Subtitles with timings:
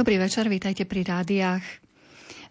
[0.00, 1.60] Dobrý večer, vítajte pri rádiách.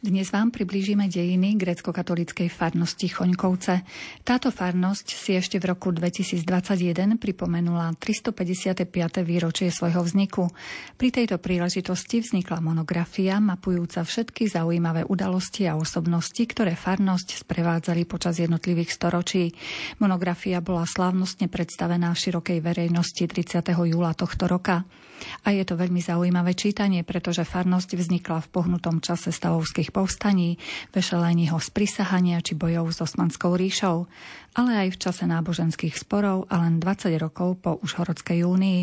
[0.06, 3.82] Dnes vám priblížime dejiny grecko-katolíckej farnosti Choňkovce.
[4.22, 8.86] Táto farnosť si ešte v roku 2021 pripomenula 355.
[9.26, 10.46] výročie svojho vzniku.
[10.94, 18.38] Pri tejto príležitosti vznikla monografia mapujúca všetky zaujímavé udalosti a osobnosti, ktoré farnosť sprevádzali počas
[18.38, 19.58] jednotlivých storočí.
[19.98, 23.74] Monografia bola slávnostne predstavená v širokej verejnosti 30.
[23.74, 24.86] júla tohto roka.
[25.46, 30.60] A je to veľmi zaujímavé čítanie, pretože farnosť vznikla v pohnutom čase stavovských povstaní,
[30.92, 34.06] vešelení ho z prisahania či bojov s Osmanskou ríšou,
[34.58, 38.82] ale aj v čase náboženských sporov a len 20 rokov po Užhorodskej únii.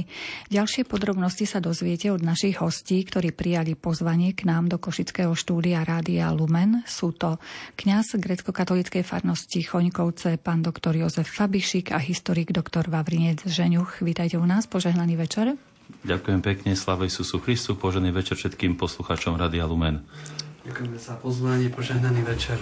[0.49, 5.83] Ďalšie podrobnosti sa dozviete od našich hostí, ktorí prijali pozvanie k nám do Košického štúdia
[5.83, 6.87] Rádia Lumen.
[6.87, 7.43] Sú to
[7.77, 14.01] kňaz grecko-katolíckej farnosti Choňkovce, pán doktor Jozef Fabišik a historik doktor Vavrinec Žeňuch.
[14.07, 15.76] Vítajte u nás, požehnaný večer.
[16.07, 20.03] Ďakujem pekne, sláva Isusu Christu, požený večer všetkým poslucháčom Radia Lumen.
[20.67, 22.59] Ďakujeme za pozvanie, požehnaný večer.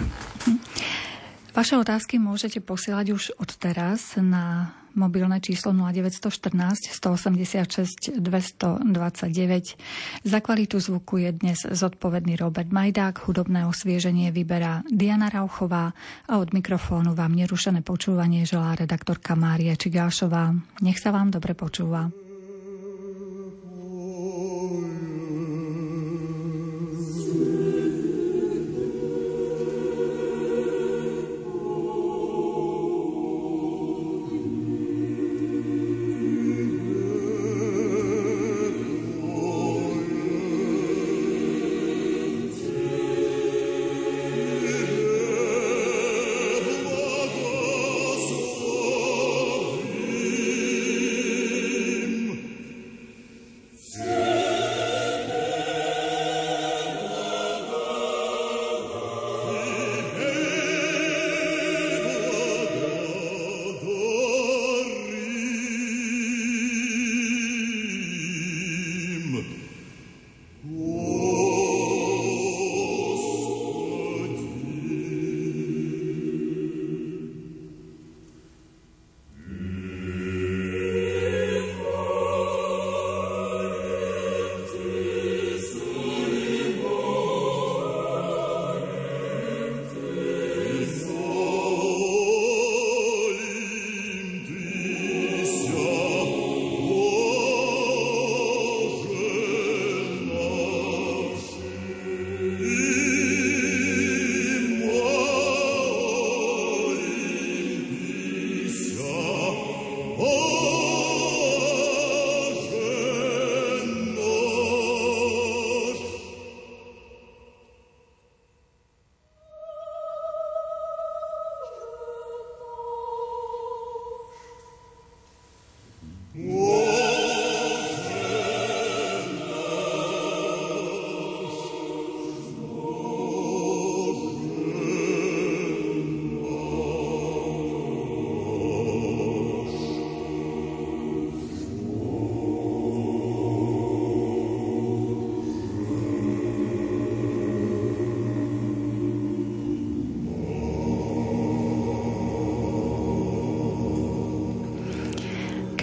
[1.55, 10.27] Vaše otázky môžete posielať už od teraz na mobilné číslo 0914 186 229.
[10.27, 15.95] Za kvalitu zvuku je dnes zodpovedný Robert Majdák, hudobné osvieženie vyberá Diana Rauchová
[16.27, 20.59] a od mikrofónu vám nerušené počúvanie želá redaktorka Mária Čigášová.
[20.83, 22.11] Nech sa vám dobre počúva.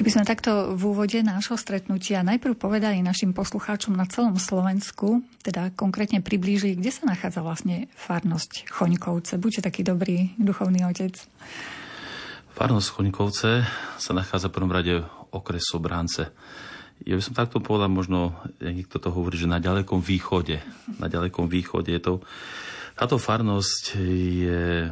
[0.01, 5.69] Keby sme takto v úvode nášho stretnutia najprv povedali našim poslucháčom na celom Slovensku, teda
[5.77, 9.37] konkrétne priblížili, kde sa nachádza vlastne farnosť Choňkovce.
[9.37, 11.21] Buďte taký dobrý duchovný otec.
[12.57, 13.61] Farnosť Choňkovce
[14.01, 15.05] sa nachádza v prvom rade
[15.37, 16.33] okres Sobránce.
[17.05, 20.65] Ja by som takto povedal, možno niekto to hovorí, že na ďalekom východe.
[20.97, 22.25] Na ďalekom východe je to...
[22.97, 24.89] Táto farnosť je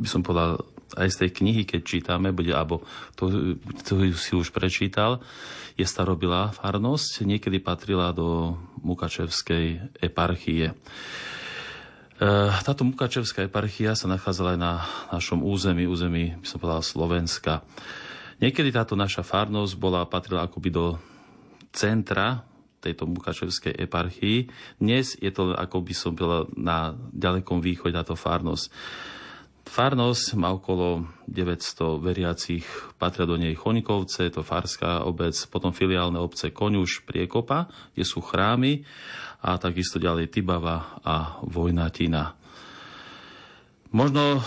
[0.00, 0.64] by som povedal,
[0.96, 2.82] aj z tej knihy, keď čítame, bude, alebo
[3.14, 3.54] to,
[3.86, 5.22] to si už prečítal,
[5.78, 10.72] je starobilá farnosť, niekedy patrila do Mukačevskej eparchie.
[10.72, 10.74] E,
[12.60, 14.72] táto Mukačevská eparchia sa nachádzala aj na
[15.08, 17.52] našom území, území, by som povedal, Slovenska.
[18.40, 20.86] Niekedy táto naša farnosť bola, patrila akoby do
[21.72, 22.44] centra
[22.80, 24.48] tejto Mukačevskej eparchii.
[24.80, 28.72] Dnes je to, ako by som povedal, na ďalekom východe táto farnosť.
[29.70, 32.66] Farnosť má okolo 900 veriacich,
[32.98, 38.82] patria do nej Chonikovce, to farská obec, potom filiálne obce Koňuš, Priekopa, kde sú chrámy
[39.46, 42.34] a takisto ďalej Tibava a Vojnatina.
[43.94, 44.42] Možno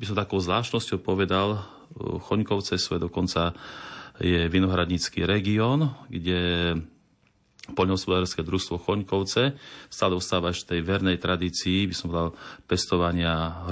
[0.00, 1.60] by som takou zvláštnosťou povedal,
[2.00, 3.52] Choňkovce sú dokonca
[4.16, 6.72] je vinohradnícky región, kde
[7.72, 9.56] poľnohospodárske družstvo Choňkovce
[9.88, 12.36] stále ostáva v tej vernej tradícii, by som povedal,
[12.68, 13.64] pestovania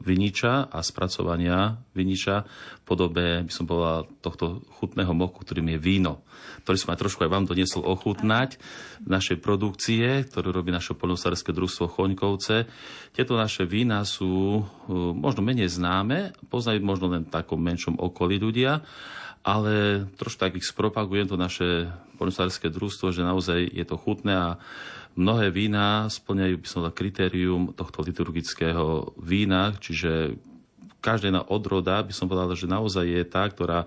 [0.00, 2.48] viniča a spracovania viniča
[2.80, 6.24] v podobe, by som povedal, tohto chutného moku, ktorým je víno,
[6.64, 8.56] ktorý som aj trošku aj vám doniesol ochutnať
[9.04, 12.64] našej produkcie, ktorú robí naše poľnohospodárske družstvo Choňkovce.
[13.12, 18.40] Tieto naše vína sú uh, možno menej známe, poznajú možno len v takom menšom okolí
[18.40, 18.80] ľudia,
[19.46, 21.86] ale trošku tak ich spropagujem to naše
[22.18, 24.48] poľnohospodárske družstvo, že naozaj je to chutné a
[25.14, 30.34] mnohé vína splňajú by som kritérium tohto liturgického vína, čiže
[30.98, 33.86] každá jedna odroda by som povedal, že naozaj je tá, ktorá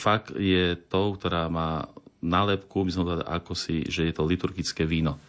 [0.00, 1.92] fakt je tou, ktorá má
[2.24, 5.20] nálepku, by som povedal, ako si, že je to liturgické víno.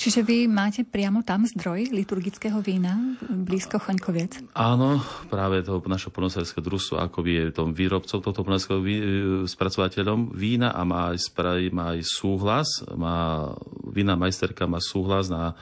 [0.00, 4.56] Čiže vy máte priamo tam zdroj liturgického vína blízko Choňkoviec?
[4.56, 4.96] Áno,
[5.28, 8.96] práve toho našho polnospodárskeho družstva, ako je tom výrobcov tohto polnospodárskeho ví,
[9.44, 13.52] spracovateľom vína a má aj, spraví, má aj súhlas, má,
[13.92, 15.52] vína majsterka má súhlas na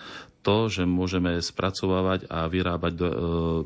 [0.47, 3.09] to, že môžeme spracovávať a vyrábať do,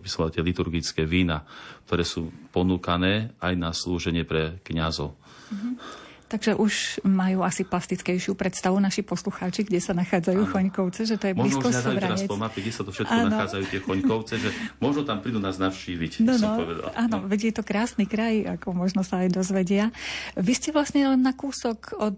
[0.00, 1.44] e, tie liturgické vína,
[1.84, 5.12] ktoré sú ponúkané aj na slúženie pre kňazov.
[5.52, 6.01] Mm-hmm.
[6.32, 10.48] Takže už majú asi plastickejšiu predstavu naši poslucháči, kde sa nachádzajú ano.
[10.48, 13.28] choňkovce, že to je blízko Možno teraz po mape, kde sa to všetko ano.
[13.28, 14.48] nachádzajú tie choňkovce, že
[14.80, 16.88] možno tam prídu nás navštíviť, no, som no, povedal.
[16.96, 17.28] Áno, no.
[17.28, 19.92] veď je to krásny kraj, ako možno sa aj dozvedia.
[20.40, 22.16] Vy ste vlastne len na kúsok od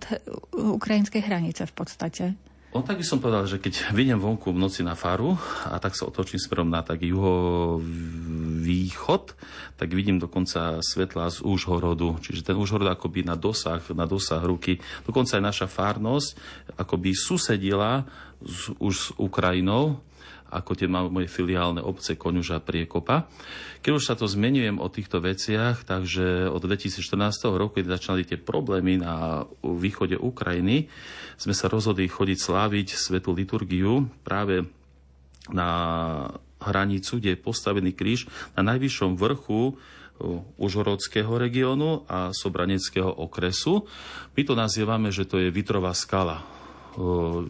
[0.55, 2.25] ukrajinskej hranice v podstate.
[2.75, 5.39] On tak by som povedal, že keď vidím vonku v noci na faru
[5.71, 7.79] a tak sa otočím smerom na tak juho-východ,
[9.79, 12.19] tak vidím dokonca svetla z Úžhorodu.
[12.19, 14.83] Čiže ten Úžhorod akoby na dosah, na dosah ruky.
[15.07, 16.35] Dokonca aj naša farnosť
[16.75, 18.11] akoby susedila
[18.43, 20.03] s, už s Ukrajinou
[20.51, 23.27] ako tie moje filiálne obce Koňuža Priekopa.
[23.83, 27.05] Keď už sa to zmenujem o týchto veciach, takže od 2014
[27.55, 30.89] roku, keď začali tie problémy na východe Ukrajiny,
[31.37, 34.65] sme sa rozhodli chodiť sláviť svetú liturgiu práve
[35.51, 35.71] na
[36.65, 38.25] hranicu, kde je postavený kríž
[38.57, 39.77] na najvyššom vrchu
[40.57, 43.85] Užhorodského regiónu a Sobraneckého okresu.
[44.39, 46.47] My to nazývame, že to je Vitrová skala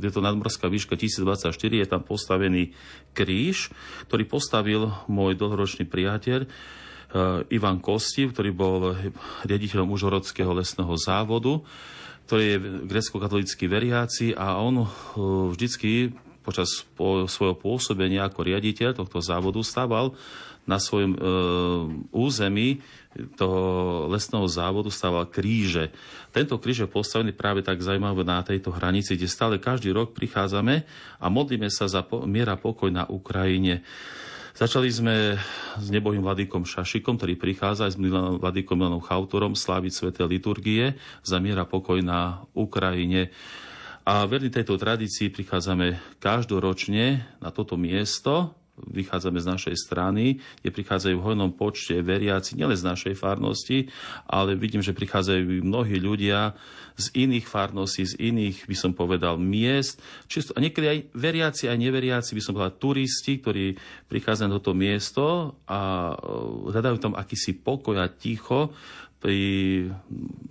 [0.01, 2.73] je to nadmorská výška 1024, je tam postavený
[3.13, 3.71] kríž,
[4.09, 6.49] ktorý postavil môj dlhoročný priateľ
[7.53, 8.99] Ivan Kostiv, ktorý bol
[9.47, 11.63] riaditeľom Užhorodského lesného závodu,
[12.27, 12.59] ktorý je
[12.91, 14.89] grecko-katolícky veriaci a on
[15.55, 16.11] vždycky
[16.45, 16.85] počas
[17.29, 20.13] svojho pôsobenia ako riaditeľ tohto závodu stával
[20.65, 21.19] na svojom e,
[22.13, 22.81] území
[23.39, 25.95] toho lesného závodu stával kríže.
[26.35, 30.83] Tento kríž je postavený práve tak zaujímavé na tejto hranici, kde stále každý rok prichádzame
[31.23, 33.87] a modlíme sa za po- miera pokoj na Ukrajine.
[34.55, 35.35] Začali sme
[35.75, 38.01] s nebohým vladykom Šašikom, ktorý prichádza aj s
[38.39, 40.95] vladykom Milanom Chautorom sláviť sveté liturgie
[41.27, 43.35] za miera pokoj na Ukrajine.
[44.07, 51.15] A verní tejto tradícii prichádzame každoročne na toto miesto, vychádzame z našej strany, kde prichádzajú
[51.15, 53.87] v hojnom počte veriaci, nielen z našej farnosti,
[54.27, 56.59] ale vidím, že prichádzajú mnohí ľudia
[56.95, 59.99] z iných farností, z iných, by som povedal, miest.
[60.27, 63.79] Čisto, a niekedy aj veriaci, aj neveriaci, by som povedal, turisti, ktorí
[64.11, 68.75] prichádzajú na toto miesto a e, hľadajú tam akýsi pokoj a ticho
[69.25, 69.41] pri,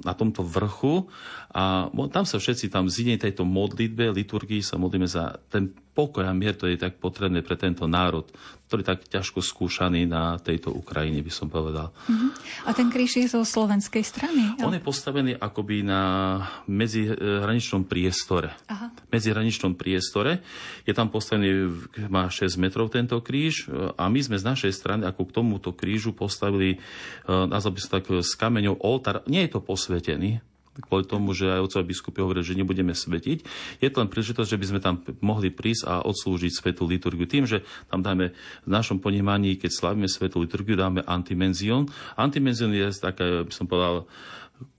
[0.02, 1.06] na tomto vrchu
[1.54, 6.26] a tam sa všetci tam z inej tejto modlitbe, liturgii sa modlíme za ten pokoj
[6.26, 8.26] a mier, to je tak potrebné pre tento národ,
[8.66, 11.94] ktorý je tak ťažko skúšaný na tejto Ukrajine, by som povedal.
[11.94, 12.34] Uh-huh.
[12.66, 14.58] A ten kríž je zo slovenskej strany?
[14.66, 16.02] On je postavený akoby na
[16.66, 18.58] medzihraničnom priestore.
[18.66, 18.90] Aha.
[19.14, 20.42] Medzihraničnom priestore.
[20.90, 21.70] Je tam postavený,
[22.10, 26.18] má 6 metrov tento kríž a my sme z našej strany ako k tomuto krížu
[26.18, 26.82] postavili,
[27.30, 29.22] e, nazval by som tak, s kameňou oltár.
[29.30, 30.42] Nie je to posvetený,
[30.82, 33.38] kvôli tomu, že aj otcovia biskupy hovorili, že nebudeme svetiť.
[33.78, 37.30] Je to len príležitosť, že by sme tam mohli prísť a odslúžiť svetú liturgiu.
[37.30, 37.62] Tým, že
[37.94, 38.34] tam dáme
[38.66, 41.86] v našom ponímaní, keď slavíme svetú liturgiu, dáme antimenzion.
[42.18, 44.10] Antimenzion je také, by som povedal,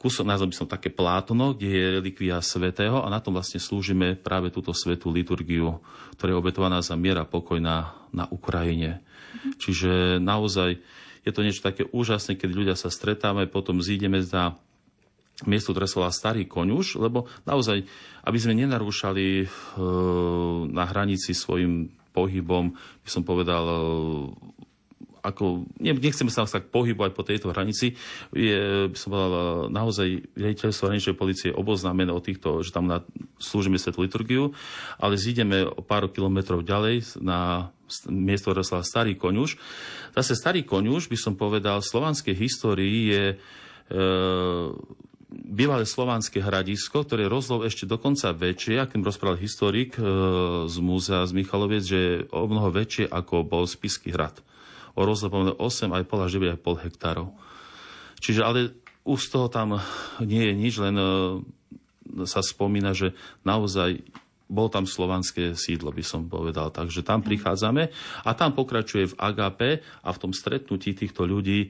[0.01, 4.17] kusok, nazval by som také plátno, kde je relikvia svetého a na tom vlastne slúžime
[4.19, 5.79] práve túto svetú liturgiu,
[6.17, 8.99] ktorá je obetovaná za miera pokoj na, na Ukrajine.
[8.99, 9.53] Mm-hmm.
[9.61, 10.81] Čiže naozaj
[11.25, 14.57] je to niečo také úžasné, keď ľudia sa stretáme, potom zídeme za
[15.43, 17.83] miesto, ktoré sa volá Starý koňuš, lebo naozaj,
[18.23, 19.47] aby sme nenarúšali e,
[20.71, 23.77] na hranici svojim pohybom, by som povedal, e,
[25.25, 27.97] ako, nechceme sa tak pohybovať po tejto hranici,
[28.31, 29.33] je, by som povedal,
[29.73, 33.01] naozaj riaditeľstvo hraničnej policie oboznámené o týchto, že tam na,
[33.41, 34.53] slúžime svetú liturgiu,
[35.01, 37.73] ale zídeme o pár kilometrov ďalej na
[38.13, 39.57] miesto, ktoré sa Starý koňuš.
[40.13, 43.37] Zase Starý koňuš, by som povedal, v slovanskej histórii je e,
[45.45, 50.03] bývalé slovanské hradisko, ktoré rozlov ešte dokonca väčšie, akým rozprával historik e,
[50.65, 54.41] z múzea z Michaloviec, že je o mnoho väčšie ako bol Spisky hrad.
[54.97, 57.29] O rozlov 8,5 až 9,5 hektárov.
[58.25, 58.73] Čiže ale
[59.05, 59.77] už z toho tam
[60.25, 61.07] nie je nič, len e,
[62.25, 63.13] sa spomína, že
[63.45, 64.01] naozaj
[64.49, 66.73] bol tam slovanské sídlo, by som povedal.
[66.73, 67.93] Takže tam prichádzame
[68.25, 69.71] a tam pokračuje v Agape
[70.05, 71.69] a v tom stretnutí týchto ľudí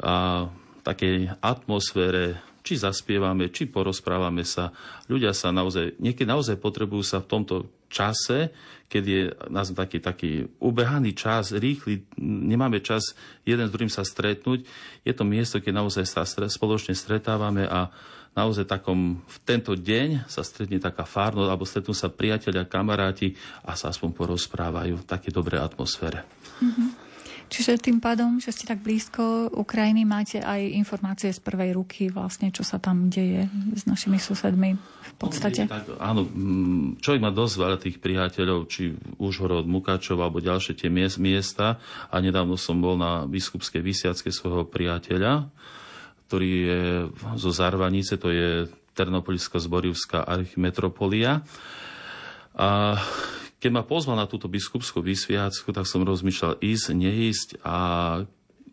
[0.00, 0.48] a
[0.82, 4.70] takej atmosfére, či zaspievame, či porozprávame sa.
[5.10, 7.56] Ľudia sa naozaj, niekedy naozaj potrebujú sa v tomto
[7.92, 8.54] čase,
[8.88, 13.12] keď je nazvem taký, taký ubehaný čas, rýchly, nemáme čas
[13.44, 14.64] jeden s druhým sa stretnúť.
[15.04, 17.88] Je to miesto, keď naozaj sa spoločne stretávame a
[18.32, 23.76] naozaj takom, v tento deň sa stretne taká fárnosť, alebo stretnú sa priatelia, kamaráti a
[23.76, 26.24] sa aspoň porozprávajú v takej dobrej atmosfére.
[26.60, 26.88] Mm-hmm.
[27.52, 32.48] Čiže tým pádom, že ste tak blízko Ukrajiny, máte aj informácie z prvej ruky vlastne,
[32.48, 33.44] čo sa tam deje
[33.76, 35.68] s našimi susedmi v podstate?
[35.68, 40.88] tak, áno, mm, človek má dosť veľa tých priateľov, či Užhorod, Mukačov alebo ďalšie tie
[41.20, 41.76] miesta
[42.08, 45.52] a nedávno som bol na biskupskej vysiacké svojho priateľa,
[46.32, 46.82] ktorý je
[47.36, 51.44] zo Zarvanice, to je Ternopolická zborivská archimetropolia.
[52.52, 53.00] A
[53.62, 57.76] keď ma pozval na túto biskupskú vysviacku, tak som rozmýšľal ísť, neísť a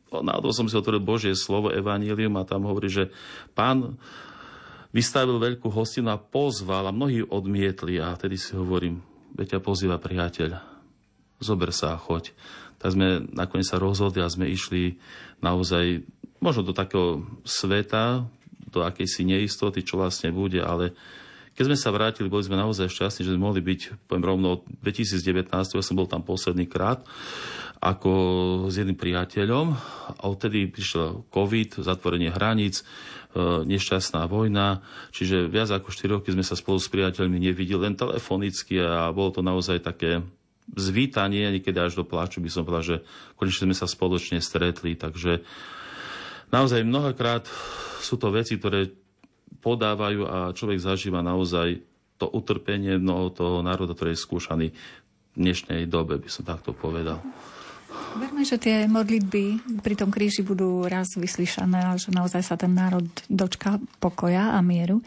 [0.09, 3.13] náhodou som si otvoril Božie slovo Evangelium a tam hovorí, že
[3.53, 4.01] pán
[4.89, 9.05] vystavil veľkú hostinu a pozval a mnohí odmietli a vtedy si hovorím,
[9.37, 10.57] veď ťa pozýva priateľ,
[11.37, 12.33] zober sa a choď.
[12.81, 14.97] Tak sme nakoniec sa rozhodli a sme išli
[15.45, 16.01] naozaj
[16.41, 18.25] možno do takého sveta,
[18.73, 20.97] do akejsi neistoty, čo vlastne bude, ale
[21.59, 25.51] keď sme sa vrátili, boli sme naozaj šťastní, že sme mohli byť, poviem rovno, 2019,
[25.51, 27.03] ja som bol tam posledný krát,
[27.83, 28.11] ako
[28.71, 29.75] s jedným priateľom.
[30.07, 36.47] A odtedy prišiel COVID, zatvorenie hraníc, e, nešťastná vojna, čiže viac ako 4 roky sme
[36.47, 40.23] sa spolu s priateľmi nevideli, len telefonicky a bolo to naozaj také
[40.79, 42.97] zvítanie, niekedy až do pláču by som povedal, že
[43.35, 45.43] konečne sme sa spoločne stretli, takže
[46.55, 47.51] naozaj mnohokrát
[47.99, 48.95] sú to veci, ktoré
[49.59, 51.83] podávajú a človek zažíva naozaj
[52.19, 57.23] to utrpenie mnoho toho národa, ktorý je skúšaný v dnešnej dobe, by som takto povedal.
[58.09, 62.73] Verme, že tie modlitby pri tom kríži budú raz vyslyšané a že naozaj sa ten
[62.73, 65.01] národ dočká pokoja a mieru.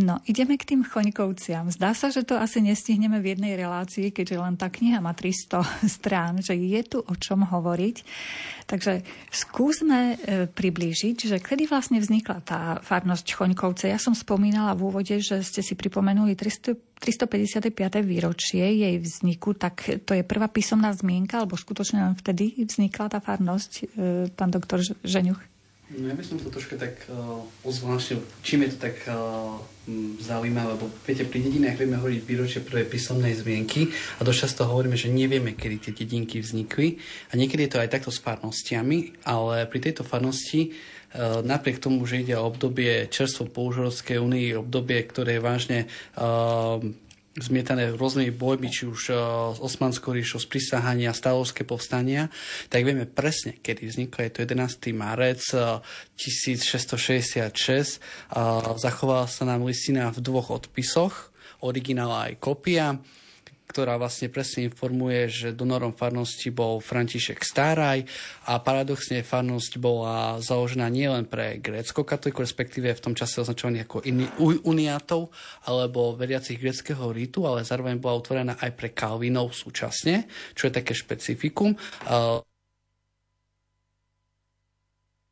[0.00, 1.68] No, ideme k tým choňkovciam.
[1.68, 5.60] Zdá sa, že to asi nestihneme v jednej relácii, keďže len tá kniha má 300
[6.00, 7.96] strán, že je tu o čom hovoriť.
[8.64, 13.92] Takže skúsme e, priblížiť, že kedy vlastne vznikla tá farnosť Choňkovce.
[13.92, 17.68] Ja som spomínala v úvode, že ste si pripomenuli 300, 355.
[18.00, 23.20] výročie jej vzniku, tak to je prvá písomná zmienka, alebo skutočne len vtedy vznikla tá
[23.20, 25.59] farnosť, e, pán doktor Žeňuch?
[25.90, 29.58] No ja by som to troška tak uh, ozvláštnil, čím je to tak uh,
[30.22, 34.94] zaujímavé, lebo viete, pri dedinách vieme hovoriť výročie prvej písomnej zmienky a dosť často hovoríme,
[34.94, 37.02] že nevieme, kedy tie dedinky vznikli.
[37.34, 42.06] A niekedy je to aj takto s farnostiami, ale pri tejto farnosti uh, napriek tomu,
[42.06, 45.78] že ide o obdobie čerstvo po Užhorodskej únii, obdobie, ktoré je vážne
[46.14, 46.78] uh,
[47.38, 49.18] zmietané rôznymi bojmi, či už uh,
[49.62, 52.26] Osmanskou ríšou, z prisahania, stavovské povstania,
[52.66, 54.26] tak vieme presne, kedy vzniklo.
[54.26, 54.90] Je to 11.
[54.90, 55.78] marec uh,
[56.18, 58.02] 1666.
[58.34, 61.30] Uh, zachovala sa nám listina v dvoch odpisoch,
[61.62, 62.98] originál aj kopia
[63.70, 68.02] ktorá vlastne presne informuje, že donorom farnosti bol František Stáraj
[68.50, 74.02] a paradoxne farnosť bola založená nielen pre grécko katoliku, respektíve v tom čase označovaný ako
[74.66, 75.30] uniátov
[75.70, 80.26] alebo veriacich gréckého rítu, ale zároveň bola otvorená aj pre Kalvinov súčasne,
[80.58, 81.78] čo je také špecifikum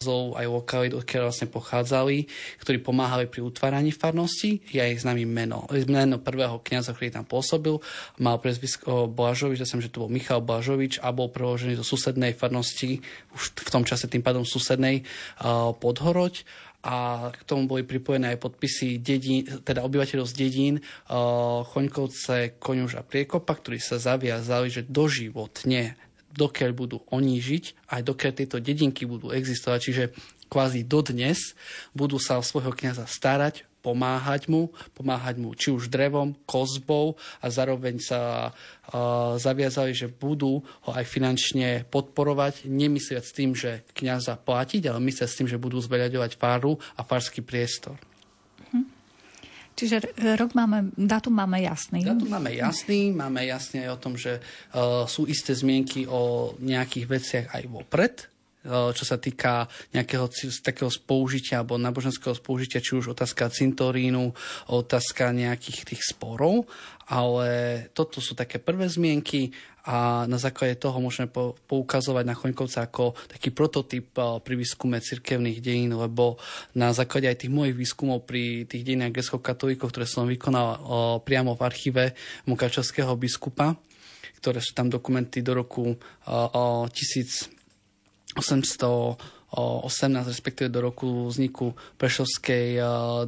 [0.07, 2.31] aj lokalít, odkiaľ vlastne pochádzali,
[2.63, 4.63] ktorí pomáhali pri utváraní farnosti.
[4.71, 5.67] Je aj známy meno.
[5.91, 7.83] Meno prvého kniaza, ktorý tam pôsobil,
[8.23, 13.03] mal prezvisko Blažovič, myslím, že to bol Michal Blažovič a bol preložený zo susednej farnosti,
[13.35, 15.03] už v tom čase tým pádom susednej
[15.83, 16.47] Podhoroď
[16.87, 22.95] a k tomu boli pripojené aj podpisy dedín, teda obyvateľov z dedín uh, Choňkovce, Koňuž
[22.95, 25.99] a Priekopa, ktorí sa zaviazali, že doživotne
[26.39, 29.79] dokiaľ budú oni žiť, aj dokiaľ tieto dedinky budú existovať.
[29.83, 30.05] Čiže
[30.47, 31.59] kvázi dodnes
[31.93, 37.47] budú sa o svojho kniaza starať, pomáhať mu, pomáhať mu či už drevom, kozbou a
[37.49, 44.35] zároveň sa uh, zaviazali, že budú ho aj finančne podporovať, nemysliať s tým, že kniaza
[44.35, 47.97] platiť, ale mysliať s tým, že budú zveľaďovať faru a farský priestor.
[49.79, 52.03] Čiže rok máme, dátum máme jasný.
[52.03, 57.07] Dátum máme jasný, máme jasne aj o tom, že uh, sú isté zmienky o nejakých
[57.07, 58.15] veciach aj vopred,
[58.69, 59.65] čo sa týka
[59.97, 60.29] nejakého
[60.61, 64.31] takého spoužitia alebo náboženského spoužitia, či už otázka cintorínu,
[64.69, 66.69] otázka nejakých tých sporov,
[67.09, 67.49] ale
[67.97, 69.49] toto sú také prvé zmienky
[69.89, 71.33] a na základe toho môžeme
[71.65, 76.37] poukazovať na Choňkovca ako taký prototyp pri výskume cirkevných dejín, lebo
[76.77, 80.77] na základe aj tých mojich výskumov pri tých dejinách grecko katolíkov, ktoré som vykonal
[81.25, 82.13] priamo v archíve
[82.45, 83.81] Mukačovského biskupa,
[84.45, 85.97] ktoré sú tam dokumenty do roku
[88.39, 92.77] 1800 18, respektíve do roku vzniku Prešovskej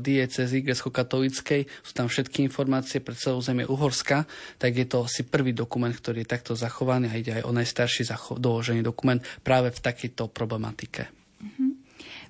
[0.05, 1.65] diecezy grecko-katolíckej.
[1.81, 4.29] Sú tam všetky informácie pre celú zemie Uhorska,
[4.61, 8.05] tak je to asi prvý dokument, ktorý je takto zachovaný a ide aj o najstarší
[8.37, 11.09] doložený dokument práve v takejto problematike.
[11.41, 11.71] Mm-hmm.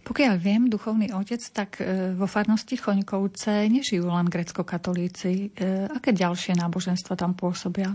[0.01, 5.53] Pokiaľ viem, duchovný otec, tak e, vo farnosti Choňkovce nežijú len grecko-katolíci.
[5.53, 7.95] E, aké ďalšie náboženstva tam pôsobia?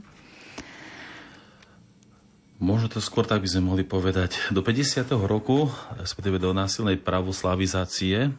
[2.56, 4.40] Možno to skôr tak by sme mohli povedať.
[4.48, 5.12] Do 50.
[5.28, 5.68] roku,
[6.00, 8.30] respektíve do násilnej pravoslavizácie, e,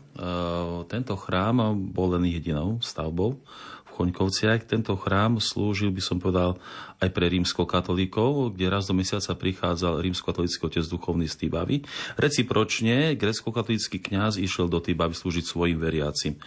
[0.89, 3.37] tento chrám bol len jedinou stavbou
[3.85, 4.65] v Choňkovciach.
[4.65, 6.57] Tento chrám slúžil, by som povedal,
[6.97, 11.85] aj pre rímskokatolíkov, kde raz do mesiaca prichádzal rímskokatolícky otec duchovný z Týbavy.
[12.17, 16.41] Recipročne grecko-katolícky kňaz išiel do Týbavy slúžiť svojim veriacim.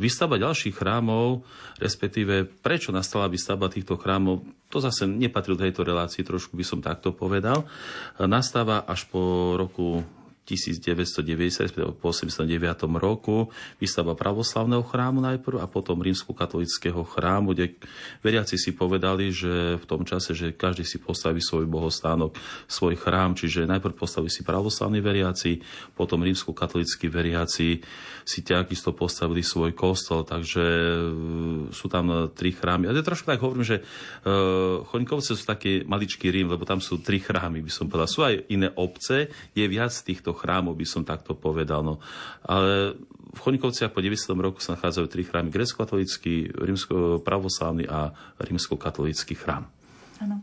[0.00, 1.44] Výstavba ďalších chrámov,
[1.76, 6.78] respektíve prečo nastala výstavba týchto chrámov, to zase nepatrilo do tejto relácii, trošku by som
[6.80, 7.66] takto povedal.
[8.16, 10.06] Nastáva až po roku
[10.48, 12.50] 1990, po 89.
[12.98, 17.78] roku, výstava pravoslavného chrámu najprv a potom rímsko-katolického chrámu, kde
[18.24, 22.34] veriaci si povedali, že v tom čase, že každý si postaví svoj bohostánok,
[22.66, 25.62] svoj chrám, čiže najprv postaví si pravoslavní veriaci,
[25.94, 27.80] potom rímsko-katolickí veriaci
[28.26, 30.92] si takisto postavili svoj kostol, takže e,
[31.74, 32.86] sú tam tri chrámy.
[32.86, 37.00] A ja trošku tak hovorím, že uh, Choňkovce sú taký maličký Rím, lebo tam sú
[37.02, 38.08] tri chrámy, by som povedal.
[38.10, 41.84] Sú aj iné obce, je viac týchto chrámov, by som takto povedal.
[41.84, 42.00] No.
[42.48, 42.96] Ale
[43.30, 45.52] v Chonikovciach po 900 roku sa nachádzajú tri chrámy.
[45.52, 49.68] Grecko-katolický, rímsko-pravoslávny a rímsko-katolický chrám.
[50.24, 50.40] Áno.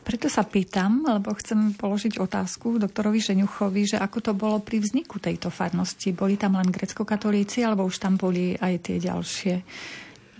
[0.00, 5.20] Preto sa pýtam, lebo chcem položiť otázku doktorovi Žeňuchovi, že ako to bolo pri vzniku
[5.20, 6.16] tejto farnosti.
[6.16, 9.54] Boli tam len grecko-katolíci, alebo už tam boli aj tie ďalšie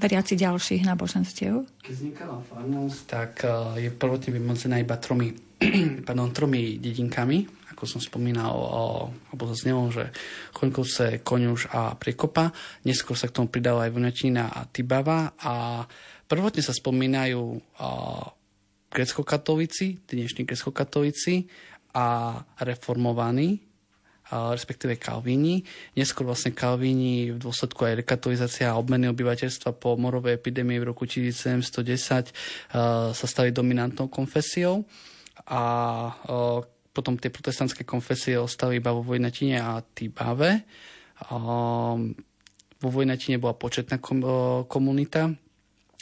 [0.01, 1.85] veriaci ďalších náboženstiev?
[1.85, 5.37] Keď vznikala farnosť, tak eh, je prvotne vymedzená iba tromi,
[6.09, 8.53] pardon, tromi dedinkami, ako som spomínal,
[9.33, 10.13] alebo zaznelo, že
[10.53, 12.53] Choňkovce, Koňuš a Priekopa.
[12.85, 15.89] Neskôr sa k tomu pridala aj Vonatina a Tibava a
[16.29, 17.41] prvotne sa spomínajú
[18.93, 21.49] grecko-katolíci, dnešní grecko-katolíci
[21.97, 23.65] a reformovaní,
[24.29, 25.65] respektíve Kalvíni.
[25.97, 31.09] Neskôr vlastne Kalvíni v dôsledku aj rekatolizácia a obmeny obyvateľstva po morovej epidémii v roku
[31.09, 32.29] 1710
[33.17, 34.85] sa stali dominantnou konfesiou
[35.49, 35.63] a
[36.91, 40.67] potom tie protestantské konfesie ostali iba vo Vojnatine a Tibave.
[42.81, 44.03] Vo Vojnatine bola početná
[44.67, 45.31] komunita,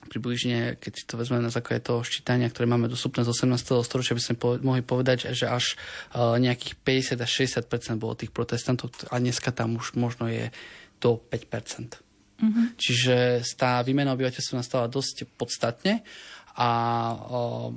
[0.09, 3.85] približne, keď si to vezmeme na základe toho ščítania, ktoré máme dostupné z 18.
[3.85, 5.77] storočia, by sme po, mohli povedať, že až
[6.16, 6.79] uh, nejakých
[7.18, 7.31] 50 až
[7.66, 10.48] 60 bolo tých protestantov a dneska tam už možno je
[11.03, 12.66] do 5 mm-hmm.
[12.81, 16.07] Čiže tá výmena obyvateľstva nastala dosť podstatne
[16.58, 16.70] a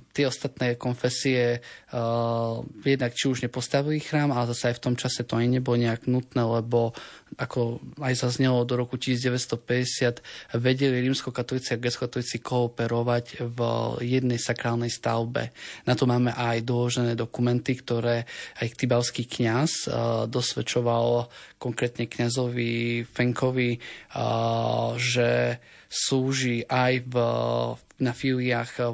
[0.09, 1.61] tie ostatné konfesie
[2.81, 6.09] jednak či už nepostavili chrám, ale zase aj v tom čase to ani nebolo nejak
[6.09, 6.97] nutné, lebo
[7.37, 13.59] ako aj zaznelo do roku 1950 vedeli rímsko-katolíci a grecko-katolíci kooperovať v
[14.01, 15.53] jednej sakrálnej stavbe.
[15.85, 18.25] Na to máme aj doložené dokumenty, ktoré
[18.57, 19.93] aj tibavský kňaz
[20.25, 21.29] dosvedčoval
[21.61, 23.77] konkrétne kňazovi Fenkovi,
[24.97, 27.15] že slúži aj v,
[28.01, 28.85] na filiách eh,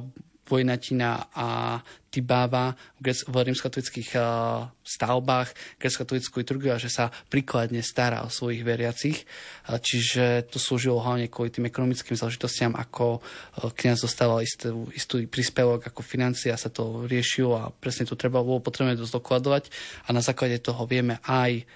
[0.47, 2.71] Vojnatina a Tibáva
[3.03, 9.27] v, v rímskatolických uh, stavbách grecko-katolickú liturgiu a že sa príkladne stará o svojich veriacich.
[9.67, 13.19] Uh, čiže to slúžilo hlavne kvôli tým ekonomickým záležitostiam, ako
[13.75, 18.63] kniaz dostával istú, istý príspevok ako financia, sa to riešilo a presne to treba bolo
[18.63, 19.63] potrebné dosť dokladovať
[20.07, 21.67] a na základe toho vieme aj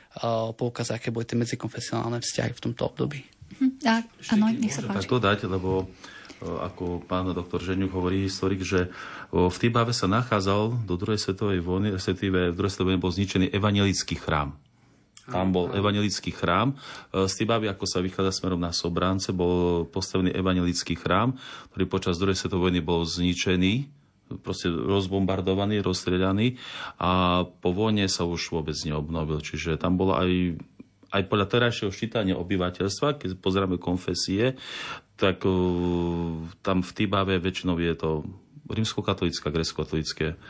[0.56, 3.20] poukázať, aké boli tie medzikonfesionálne vzťahy v tomto období.
[3.60, 4.00] Hm, a,
[4.32, 5.06] áno, nech sa páči.
[5.06, 5.92] Tak dodať, lebo
[6.42, 8.90] ako pán doktor Ženiuk hovorí, historik, že
[9.30, 13.48] v Tibave sa nachádzal do druhej svetovej vojny, respektíve v druhej svetovej vojny bol zničený
[13.54, 14.58] evangelický chrám.
[15.30, 16.74] Tam bol evangelický chrám.
[16.74, 21.38] E, z Tibavy, ako sa vychádza smerom na Sobránce, bol postavený evangelický chrám,
[21.72, 23.88] ktorý počas druhej svetovej vojny bol zničený,
[24.42, 26.56] proste rozbombardovaný, rozstrieľaný
[27.00, 29.44] a po vojne sa už vôbec neobnovil.
[29.44, 30.58] Čiže tam bolo aj
[31.12, 34.56] aj podľa terajšieho ščítania obyvateľstva, keď pozeráme konfesie,
[35.22, 38.26] tak uh, tam v Tibave väčšinou je to
[38.66, 40.42] rímskokatolické, grecko-katolické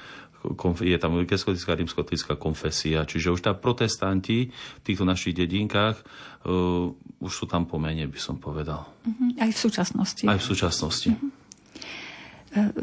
[0.81, 2.01] je tam grecko-katolická rímsko
[2.33, 6.89] konfesia, čiže už tá protestanti v týchto našich dedinkách uh,
[7.21, 8.89] už sú tam pomene, by som povedal.
[9.05, 9.37] Uh-huh.
[9.37, 10.25] Aj v súčasnosti.
[10.25, 11.13] Aj v súčasnosti.
[11.13, 11.29] Uh-huh.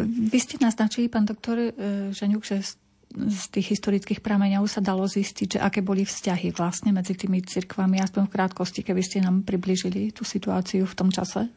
[0.07, 1.75] Vy ste naznačili, pán doktor
[2.15, 2.63] Žaňuk, že
[3.09, 8.05] z tých historických prameňov sa dalo zistiť, že aké boli vzťahy vlastne medzi tými cirkvami,
[8.05, 11.49] aspoň v krátkosti, keby ste nám približili tú situáciu v tom čase.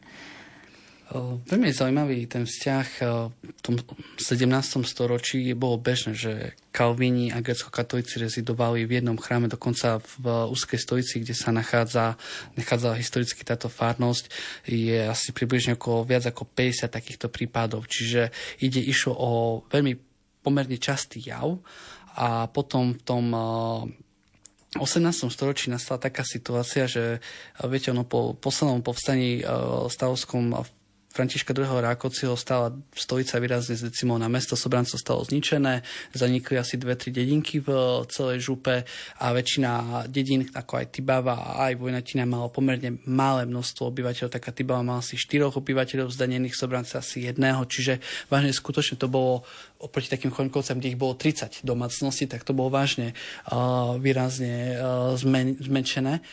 [1.12, 2.88] Veľmi zaujímavý ten vzťah
[3.36, 3.76] v tom
[4.16, 4.48] 17.
[4.80, 11.20] storočí bolo bežné, že Kalvíni a grecko-katolíci rezidovali v jednom chráme, dokonca v úzkej stojici,
[11.20, 12.16] kde sa nachádza,
[12.56, 14.32] nachádza historicky táto fárnosť,
[14.64, 17.84] je asi približne okolo viac ako 50 takýchto prípadov.
[17.84, 18.32] Čiže
[18.64, 19.30] ide išlo o
[19.68, 20.11] veľmi
[20.42, 21.58] pomerne častý jav
[22.18, 23.24] a potom v tom
[24.76, 25.32] 18.
[25.32, 27.22] storočí nastala taká situácia, že
[27.68, 29.40] viete, ono po poslednom povstaní
[29.88, 30.52] stavovskom
[31.12, 31.68] Františka II.
[31.68, 34.32] Rákociho stala stojica výrazne zdecimovaná.
[34.32, 35.84] Mesto Sobrancov stalo zničené,
[36.16, 37.68] zanikli asi dve, tri dedinky v
[38.08, 38.88] celej župe
[39.20, 44.32] a väčšina dedín, ako aj Tibava a aj Vojnatina, malo pomerne malé množstvo obyvateľov.
[44.32, 47.60] Taká Tibava mala asi štyroch obyvateľov, zdanených Sobrancov asi jedného.
[47.68, 48.00] Čiže
[48.32, 49.44] vážne skutočne to bolo
[49.82, 53.12] oproti takým choňkovcom, kde ich bolo 30 domácností, tak to bolo vážne
[53.52, 56.24] uh, výrazne uh, zmen- zmenšené.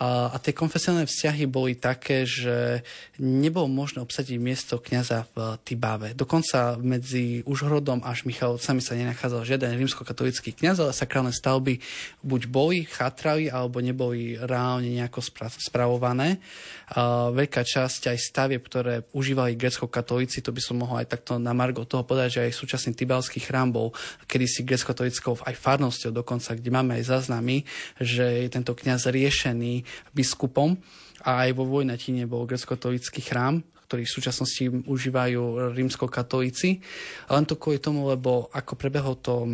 [0.00, 2.80] A, a tie konfesionálne vzťahy boli také, že
[3.20, 6.16] nebolo možné obsadiť miesto kniaza v Tibáve.
[6.16, 11.76] Dokonca medzi Užhrodom až Michalovcami sa nenachádzal žiaden rímskokatolický kniaz, ale sakrálne stavby
[12.24, 16.40] buď boli, chátrali, alebo neboli reálne nejako spra- spravované.
[16.92, 21.52] A veľká časť aj stavieb, ktoré užívali grecko-katolíci, to by som mohol aj takto na
[21.52, 23.92] margo toho povedať, že aj súčasný tibálsky chrám bol
[24.24, 27.64] kedysi grecko-katolickou aj farnosťou dokonca, kde máme aj záznamy,
[28.00, 29.81] že je tento kniaz riešený
[30.14, 30.78] biskupom
[31.22, 36.80] a aj vo Vojnatine bol grecko-katolický chrám, ktorý v súčasnosti užívajú rímsko-katolíci.
[37.28, 39.44] Len to kvôli tomu, lebo ako prebehlo to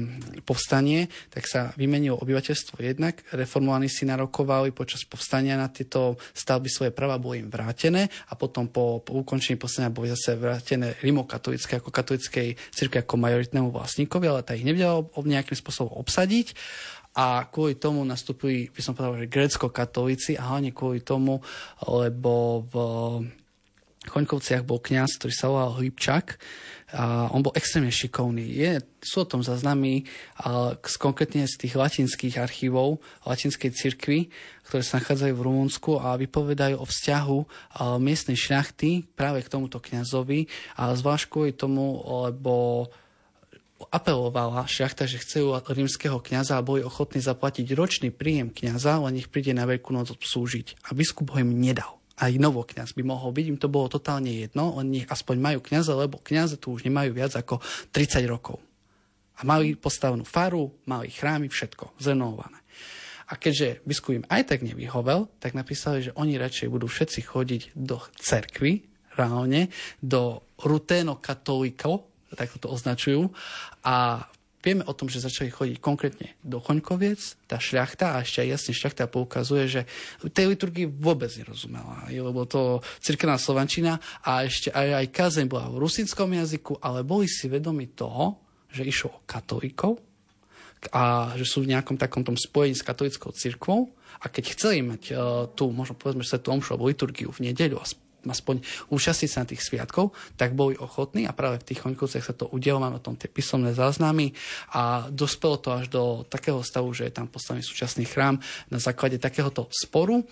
[0.47, 6.95] povstanie, tak sa vymenilo obyvateľstvo jednak, reformovaní si narokovali počas povstania na tieto stavby svoje
[6.95, 11.91] práva, boli im vrátené a potom po, po ukončení povstania boli zase vrátené rímokatolické ako
[11.91, 16.55] katolickej cirkvi ako majoritnému vlastníkovi, ale tá ich nevedela nejakým spôsobom obsadiť
[17.19, 21.43] a kvôli tomu nastupili, by som povedal, že grécko-katolíci a hlavne kvôli tomu,
[21.83, 22.75] lebo v
[24.07, 26.39] Choňkovciach bol kňaz, ktorý sa volal Lipčak
[26.95, 28.47] a on bol extrémne šikovný.
[28.47, 30.07] Je, sú o tom záznamy
[30.81, 34.31] z, konkrétne z tých latinských archívov latinskej cirkvi,
[34.71, 37.39] ktoré sa nachádzajú v Rumunsku a vypovedajú o vzťahu
[38.01, 40.47] miestnej šľachty práve k tomuto kňazovi
[40.81, 41.99] a zvlášť kvôli tomu,
[42.31, 42.87] lebo
[43.87, 49.31] apelovala šľachta, že chcú rímskeho kňaza a boli ochotní zaplatiť ročný príjem kňaza, len ich
[49.31, 50.91] príde na veľkú noc slúžiť.
[50.91, 52.03] A biskup ho im nedal.
[52.19, 55.95] Aj novokňaz by mohol byť, im to bolo totálne jedno, len nech aspoň majú kňaza,
[55.95, 57.62] lebo kňaze tu už nemajú viac ako
[57.95, 58.59] 30 rokov.
[59.38, 62.59] A mali postavenú faru, mali chrámy, všetko, zrenovované.
[63.31, 67.62] A keďže biskup im aj tak nevyhovel, tak napísali, že oni radšej budú všetci chodiť
[67.79, 68.83] do cerkvy,
[69.14, 69.71] reálne,
[70.03, 73.31] do ruténo katolíkov, tak to označujú.
[73.87, 74.27] A
[74.59, 78.73] vieme o tom, že začali chodiť konkrétne do Choňkoviec, tá šľachta, a ešte aj jasne
[78.75, 79.83] šľachta poukazuje, že
[80.35, 85.81] tej liturgii vôbec nerozumela, lebo to cirkevná slovančina a ešte aj, aj kazeň bola v
[85.81, 88.37] rusinskom jazyku, ale boli si vedomi toho,
[88.69, 89.97] že išlo o katolíkov
[90.95, 93.91] a že sú v nejakom takom tom spojení s katolickou cirkvou
[94.23, 95.17] a keď chceli mať uh,
[95.55, 97.87] tú, možno povedzme, že sa tú omšu liturgiu v nedeľu a
[98.31, 98.62] aspoň
[98.93, 102.49] účastniť sa na tých sviatkov, tak boli ochotní a práve v tých Choňkovciach sa to
[102.49, 104.33] udialo, máme o tom tie písomné záznamy
[104.73, 108.41] a dospelo to až do takého stavu, že je tam postavený súčasný chrám
[108.73, 110.25] na základe takéhoto sporu.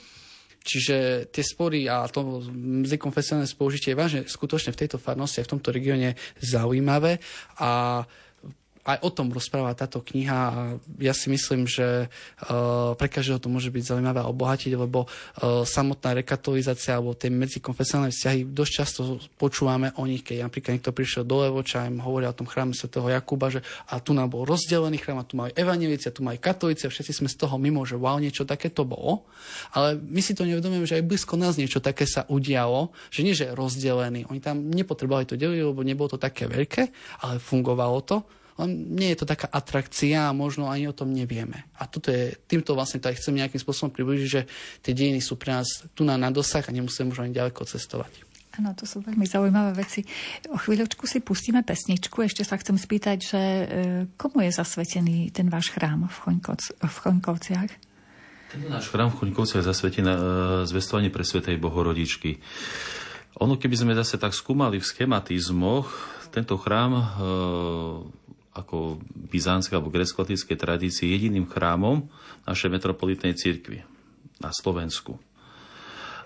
[0.67, 5.53] Čiže tie spory a to medzikonfesionálne spolužitie je vážne skutočne v tejto farnosti a v
[5.55, 7.23] tomto regióne zaujímavé
[7.63, 8.03] a
[8.87, 10.59] aj o tom rozpráva táto kniha a
[11.03, 15.67] ja si myslím, že uh, pre každého to môže byť zaujímavé a obohatiť, lebo uh,
[15.67, 19.01] samotná rekatolizácia alebo tie medzikonfesionálne vzťahy dosť často
[19.35, 22.79] počúvame o nich, keď napríklad niekto prišiel do Levoča a im hovoria o tom chráme
[22.79, 26.23] svätého Jakuba, že a tu nám bol rozdelený chrám a tu majú evanelici a tu
[26.23, 29.27] majú katolíci a všetci sme z toho mimo, že wow, niečo také to bolo.
[29.75, 33.35] Ale my si to nevedomujeme, že aj blízko nás niečo také sa udialo, že nie,
[33.35, 34.31] že rozdelený.
[34.31, 36.83] Oni tam nepotrebovali to deliť, lebo nebolo to také veľké,
[37.27, 38.17] ale fungovalo to
[38.57, 41.69] len nie je to taká atrakcia a možno ani o tom nevieme.
[41.77, 44.43] A toto je, týmto vlastne to aj chcem nejakým spôsobom približiť, že
[44.81, 48.25] tie dejiny sú pre nás tu na, na dosah a nemusíme možno ani ďaleko cestovať.
[48.57, 50.01] Áno, to sú veľmi zaujímavé veci.
[50.49, 52.25] O chvíľočku si pustíme pesničku.
[52.25, 53.65] Ešte sa chcem spýtať, že e,
[54.17, 57.71] komu je zasvetený ten váš chrám v, Choňkoc, v Choňkovciach?
[58.57, 60.25] Tento náš chrám v Choňkovciach je zasvetený na e,
[60.65, 62.41] zvestovanie pre Svetej Bohorodičky.
[63.45, 65.93] Ono, keby sme zase tak skúmali v schematizmoch,
[66.33, 67.05] tento chrám e,
[68.57, 72.09] ako byzantské alebo grecko tradície jediným chrámom
[72.49, 73.85] našej metropolitnej cirkvi
[74.41, 75.21] na Slovensku.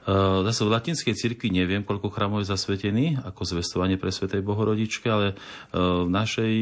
[0.01, 5.05] Uh, zase v latinskej cirkvi neviem, koľko chrámov je zasvetený ako zvestovanie pre Svetej Bohorodičke,
[5.13, 6.55] ale uh, v našej,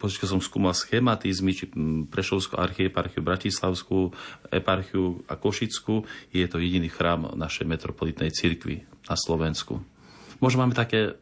[0.00, 1.68] počkej som skúmal schematizmy, či
[2.08, 4.16] Prešovskú archieparchiu, Bratislavskú
[4.48, 9.76] eparchiu a Košickú, je to jediný chrám našej metropolitnej cirkvi na Slovensku.
[10.40, 11.20] Možno máme také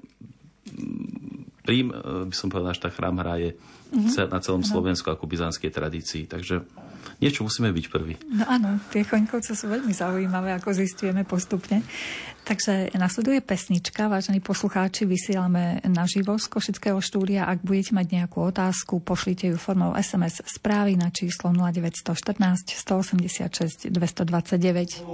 [1.67, 3.57] prím, by som povedal, že tá chrám hraje
[3.93, 4.31] mm-hmm.
[4.31, 6.31] na celom Slovensku ako byzantskej tradícii.
[6.31, 6.63] Takže
[7.21, 8.17] niečo musíme byť prvý.
[8.31, 11.83] No áno, tie choňkovce sú veľmi zaujímavé, ako zistujeme postupne.
[12.45, 17.49] Takže nasleduje pesnička, vážení poslucháči, vysielame naživo z Košického štúdia.
[17.49, 25.09] Ak budete mať nejakú otázku, pošlite ju formou SMS správy na číslo 0914 186 229.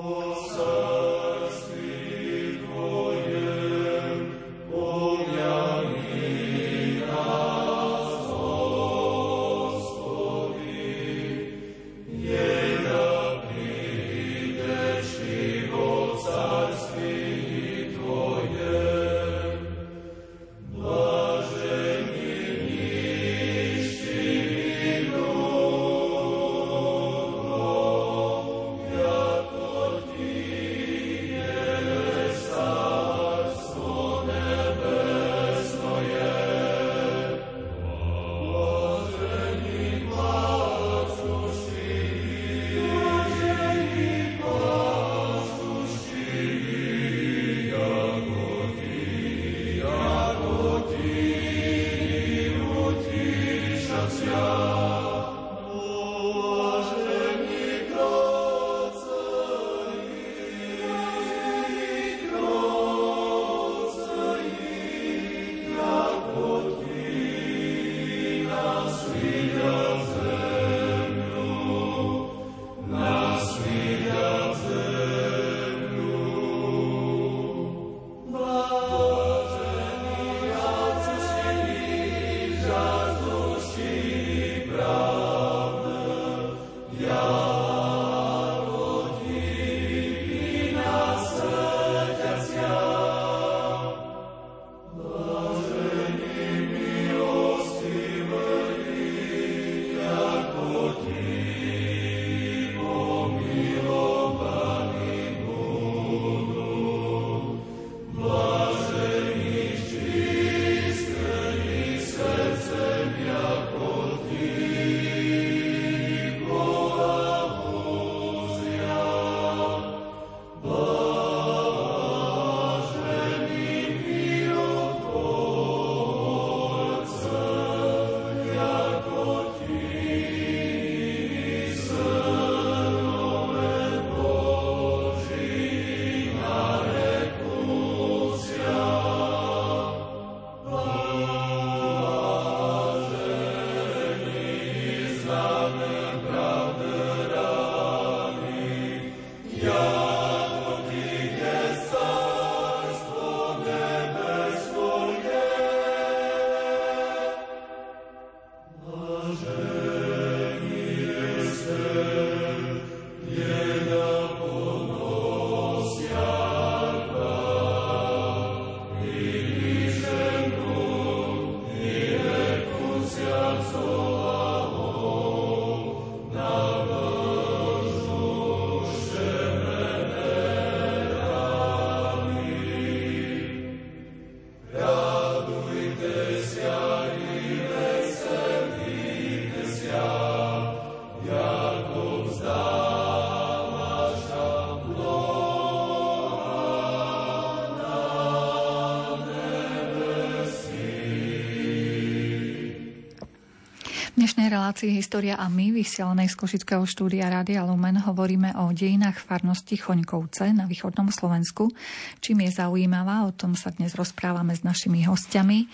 [204.70, 210.46] relácii História a my, vysielanej z Košického štúdia Rádia Lumen, hovoríme o dejinách farnosti Choňkovce
[210.54, 211.74] na východnom Slovensku.
[212.22, 215.66] Čím je zaujímavá, o tom sa dnes rozprávame s našimi hostiami.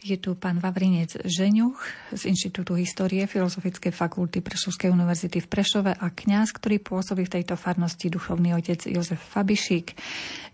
[0.00, 1.76] Je tu pán Vavrinec Žeňuch
[2.16, 7.60] z Inštitútu histórie Filozofickej fakulty Prešovskej univerzity v Prešove a kňaz, ktorý pôsobí v tejto
[7.60, 9.92] farnosti duchovný otec Jozef Fabišík.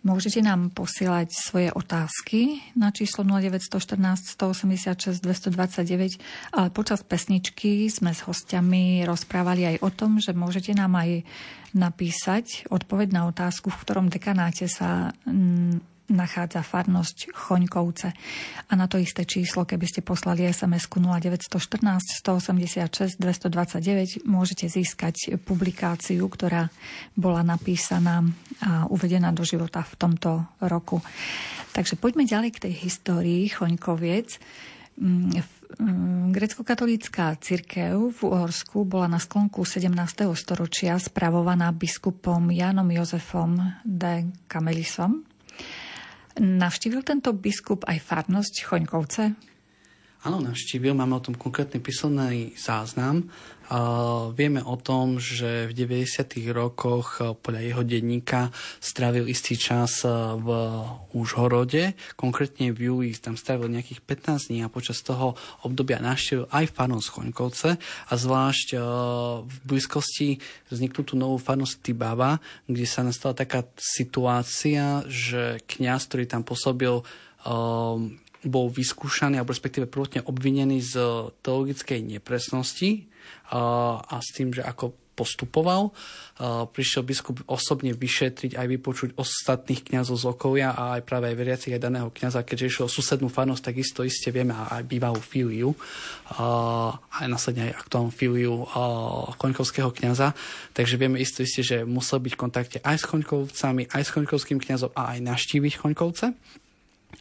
[0.03, 6.19] Môžete nám posielať svoje otázky na číslo 0914 186 229,
[6.51, 11.23] ale počas pesničky sme s hostiami rozprávali aj o tom, že môžete nám aj
[11.71, 15.15] napísať odpoveď na otázku, v ktorom dekanáte sa
[16.11, 18.09] nachádza farnosť Choňkovce.
[18.71, 26.23] A na to isté číslo, keby ste poslali SMS 0914 186 229, môžete získať publikáciu,
[26.31, 26.71] ktorá
[27.19, 28.23] bola napísaná
[28.62, 30.31] a uvedená do života v tomto
[30.64, 31.05] roku.
[31.77, 34.40] Takže poďme ďalej k tej histórii Choňkoviec.
[34.97, 35.45] Mm,
[35.77, 39.92] mm, grecko-katolícká cirkev v Uhorsku bola na sklonku 17.
[40.33, 45.36] storočia spravovaná biskupom Jánom Jozefom de Kamelisom.
[46.37, 49.56] Navštívil tento biskup aj farnosť Choňkovce?
[50.27, 53.31] Áno, navštívil, máme o tom konkrétny písomný záznam.
[54.35, 56.51] Vieme o tom, že v 90.
[56.51, 58.51] rokoch uh, podľa jeho denníka
[58.83, 60.51] strávil istý čas uh, v
[61.15, 66.75] Užhorode, konkrétne v júli tam strávil nejakých 15 dní a počas toho obdobia naštívil aj
[66.75, 67.71] farnosť Choňkovce
[68.11, 68.83] a zvlášť
[69.47, 70.43] v blízkosti
[70.75, 77.07] vzniknú tú novú farnosť Tibaba, kde sa nastala taká situácia, že kňaz, ktorý tam pôsobil
[78.44, 80.94] bol vyskúšaný, alebo respektíve prvotne obvinený z
[81.40, 83.09] teologickej nepresnosti
[83.55, 85.96] a, s tým, že ako postupoval.
[86.77, 91.72] Prišiel biskup osobne vyšetriť aj vypočuť ostatných kňazov z okolia a aj práve aj veriacich
[91.72, 95.72] aj daného kňaza, keďže išiel o susednú farnosť, tak isto iste vieme aj bývalú filiu,
[96.37, 98.68] aj následne aj aktuálnu filiu
[99.40, 100.37] koňkovského kňaza.
[100.77, 104.61] Takže vieme isto iste, že musel byť v kontakte aj s koňkovcami, aj s koňkovským
[104.61, 106.37] kňazom a aj naštíviť koňkovce.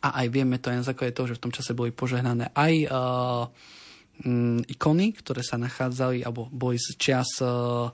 [0.01, 2.73] A aj vieme to aj na základe toho, že v tom čase boli požehnané aj
[2.89, 3.43] uh,
[4.65, 7.89] ikony, ktoré sa nachádzali, alebo boli z čias uh,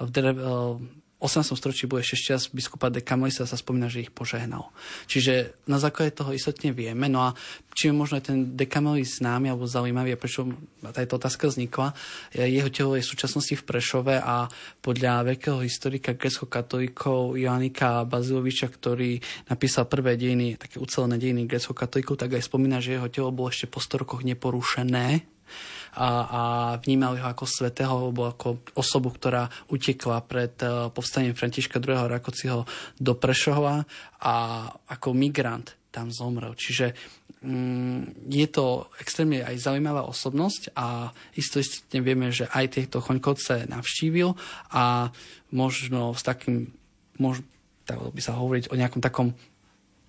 [0.00, 0.76] v drev, uh,
[1.22, 1.54] 18.
[1.54, 4.74] storočí bol ešte čas biskupa de Camõesa sa spomína, že ich požehnal.
[5.06, 7.06] Čiže na základe toho istotne vieme.
[7.06, 7.38] No a
[7.70, 10.50] či je možno ten de Camões známy alebo zaujímavý a prečo
[10.82, 11.94] táto otázka vznikla.
[12.34, 14.50] Jeho telo je v súčasnosti v Prešove a
[14.82, 22.34] podľa veľkého historika grecko-katolíkov Joannika Baziloviča, ktorý napísal prvé dejiny, také ucelené dejiny grecko-katolíkov, tak
[22.34, 25.31] aj spomína, že jeho telo bolo ešte po 100 rokoch neporušené
[25.92, 26.42] a, a
[26.80, 32.08] vnímali ho ako svetého alebo ako osobu, ktorá utekla pred uh, povstaním Františka II.
[32.08, 32.64] Rakociho
[32.96, 33.84] do Prešova
[34.24, 34.34] a
[34.88, 36.56] ako migrant tam zomrel.
[36.56, 36.96] Čiže
[37.44, 43.68] mm, je to extrémne aj zaujímavá osobnosť a isto istotne vieme, že aj tieto choňkovce
[43.68, 44.32] navštívil
[44.72, 45.12] a
[45.52, 46.72] možno s takým,
[47.20, 47.44] možno,
[47.84, 49.36] tak by sa hovoriť o nejakom takom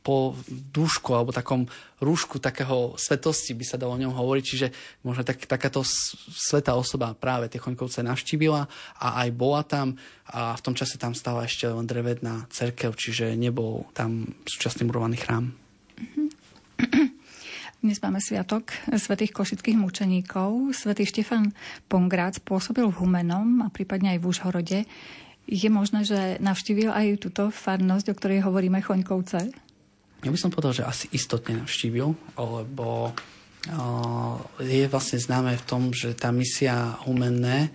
[0.03, 1.63] po dušku alebo takom
[2.03, 4.67] rúšku takého svetosti by sa dalo o ňom hovoriť, čiže
[5.07, 5.79] možno tak, takáto
[6.27, 8.67] svetá osoba práve tie Choňkovce navštívila
[8.99, 9.95] a aj bola tam
[10.27, 15.23] a v tom čase tam stala ešte len drevedná cerkev, čiže nebol tam súčasný murovaný
[15.23, 15.55] chrám.
[17.83, 20.71] Dnes máme sviatok svetých košických mučeníkov.
[20.71, 21.51] Svetý Štefan
[21.91, 24.79] Pongrác pôsobil v Humenom a prípadne aj v Užhorode.
[25.43, 29.51] Je možné, že navštívil aj túto farnosť, o ktorej hovoríme Choňkovce?
[30.23, 33.11] Ja by som povedal, že asi istotne navštívil, lebo
[34.59, 37.71] je vlastne známe v tom, že tá misia Humenné,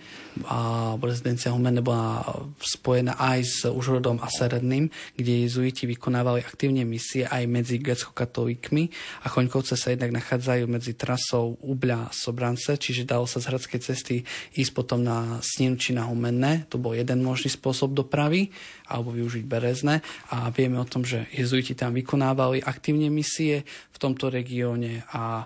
[1.01, 2.23] rezidencia Humenné bola
[2.59, 8.83] spojená aj s Užrodom a Seredným, kde jezuiti vykonávali aktívne misie aj medzi grecko-katolíkmi
[9.23, 14.15] a Choňkovce sa jednak nachádzajú medzi trasou Ubľa Sobrance, čiže dalo sa z hradskej cesty
[14.55, 16.69] ísť potom na Sninu či na Humenné.
[16.71, 18.51] To bol jeden možný spôsob dopravy
[18.89, 20.01] alebo využiť Berezne
[20.33, 25.45] a vieme o tom, že jezuiti tam vykonávali aktívne misie v tomto regióne a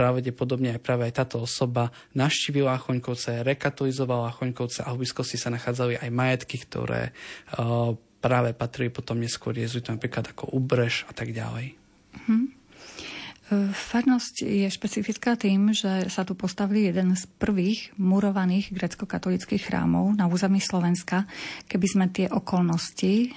[0.00, 6.00] pravdepodobne aj práve aj táto osoba navštívila Choňkovce, rekatolizovala Choňkovce a v blízkosti sa nachádzali
[6.00, 7.12] aj majetky, ktoré
[8.24, 11.76] práve patrili potom neskôr jezuitom, napríklad ako Ubrež a tak ďalej.
[12.24, 12.56] Hmm.
[13.74, 20.30] Farnosť je špecifická tým, že sa tu postavili jeden z prvých murovaných grecko-katolických chrámov na
[20.30, 21.26] území Slovenska.
[21.66, 23.28] Keby sme tie okolnosti e,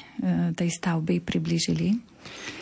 [0.54, 2.13] tej stavby priblížili.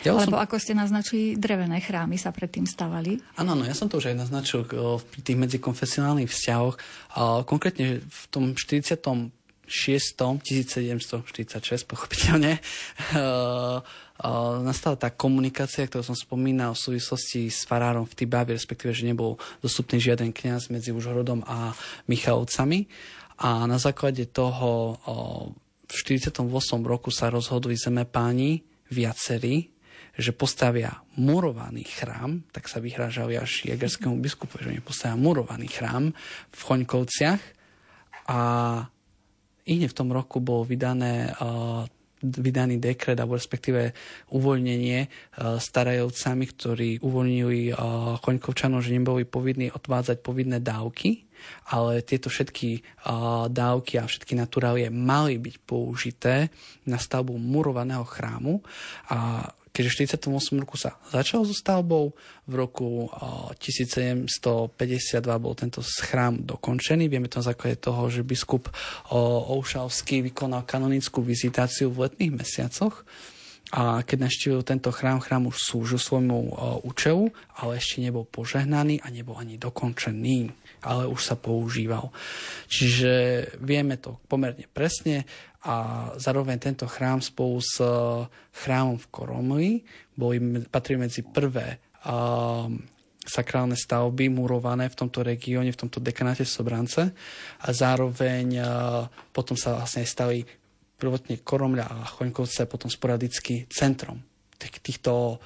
[0.02, 0.42] Ja Lebo som...
[0.42, 3.22] ako ste naznačili, drevené chrámy sa predtým stavali.
[3.38, 4.66] Áno, no, ja som to už aj naznačil
[5.02, 6.74] pri tých medzikonfesionálnych vzťahoch.
[7.46, 9.32] Konkrétne v tom 40.
[9.72, 10.20] 6.
[10.44, 18.12] 1746, pochopiteľne, uh, uh, nastala tá komunikácia, ktorú som spomínal v súvislosti s farárom v
[18.12, 21.72] Tibábi, respektíve, že nebol dostupný žiaden kňaz medzi Užhorodom a
[22.04, 22.84] Michalovcami.
[23.40, 25.00] A na základe toho
[25.88, 26.46] v 48.
[26.84, 28.62] roku sa rozhodli zemepáni
[28.92, 29.72] viacerí,
[30.12, 36.12] že postavia murovaný chrám, tak sa vyhrážali až jagerskému biskupu, že postavia murovaný chrám
[36.52, 37.42] v Choňkovciach.
[38.28, 38.40] A
[39.64, 41.88] i v tom roku bolo vydané uh,
[42.22, 43.90] vydaný dekret alebo respektíve
[44.30, 45.10] uvoľnenie
[45.58, 47.74] starajovcami, ktorí uvoľnili
[48.22, 51.26] Choňkovčanov, že neboli povinní odvádzať povinné dávky,
[51.70, 52.84] ale tieto všetky
[53.48, 56.48] dávky a všetky naturálie mali byť použité
[56.86, 58.60] na stavbu murovaného chrámu.
[59.10, 62.12] A keďže v 48 roku sa začal so stavbou,
[62.44, 63.08] v roku
[63.56, 64.28] 1752
[65.40, 67.08] bol tento chrám dokončený.
[67.08, 68.68] Vieme to na základe toho, že biskup
[69.08, 73.08] Oušavský vykonal kanonickú vizitáciu v letných mesiacoch.
[73.72, 76.52] A keď naštívil tento chrám, chrám už slúžil svojmu
[76.84, 80.52] účelu, ale ešte nebol požehnaný a nebol ani dokončený,
[80.82, 82.10] ale už sa používal.
[82.66, 83.12] Čiže
[83.62, 85.24] vieme to pomerne presne
[85.62, 87.88] a zároveň tento chrám spolu s eh,
[88.50, 89.70] chrámom v Koromli
[90.12, 92.68] boli, patrí medzi prvé uh,
[93.24, 97.00] sakrálne stavby murované v tomto regióne, v tomto dekanáte Sobrance
[97.64, 100.44] a zároveň uh, potom sa vlastne stali
[101.00, 104.31] prvotne Koromľa a Choňkovce potom sporadicky centrom
[104.68, 105.42] týchto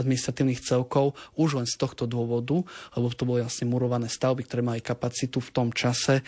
[0.00, 2.58] administratívnych celkov už len z tohto dôvodu,
[2.96, 6.24] lebo to boli vlastne murované stavby, ktoré mali kapacitu v tom čase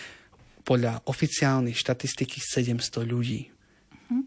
[0.62, 3.50] podľa oficiálnej štatistiky 700 ľudí.
[4.12, 4.22] Mhm.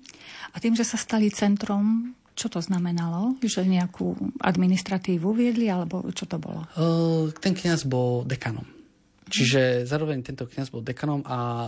[0.54, 3.34] A tým, že sa stali centrom, čo to znamenalo?
[3.42, 4.14] Že nejakú
[4.46, 6.70] administratívu viedli, alebo čo to bolo?
[7.42, 8.66] Ten kniaz bol dekanom.
[9.28, 11.68] Čiže zároveň tento kniaz bol dekanom a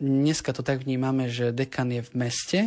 [0.00, 2.60] dneska to tak vnímame, že dekan je v meste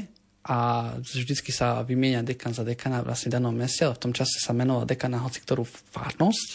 [0.47, 0.57] a
[1.03, 4.55] vždycky sa vymieňa dekan za dekana vlastne v danom meste, ale v tom čase sa
[4.55, 6.49] menovala dekana hoci ktorú farnosť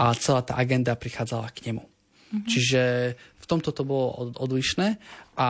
[0.00, 1.84] a celá tá agenda prichádzala k nemu.
[1.84, 2.48] Mm-hmm.
[2.48, 2.82] Čiže
[3.14, 4.96] v tomto to bolo odlišné
[5.36, 5.48] a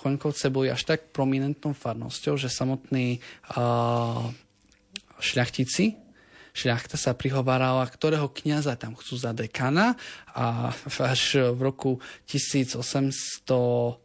[0.00, 3.20] Choňkovce boli až tak prominentnou farnosťou, že samotní
[3.52, 4.24] uh,
[5.20, 6.00] šľachtici,
[6.56, 10.00] šľachta sa prihovárala, ktorého kniaza tam chcú za dekana
[10.32, 10.72] a
[11.04, 12.80] až v roku 1800
[13.52, 14.00] uh,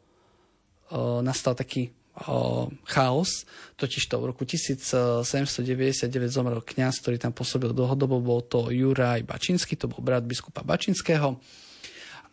[1.24, 1.96] nastal taký
[2.84, 3.48] chaos,
[3.80, 5.24] totiž to v roku 1799
[6.28, 11.40] zomrel kňaz, ktorý tam pôsobil dlhodobo, bol to Juraj Bačinský, to bol brat biskupa Bačinského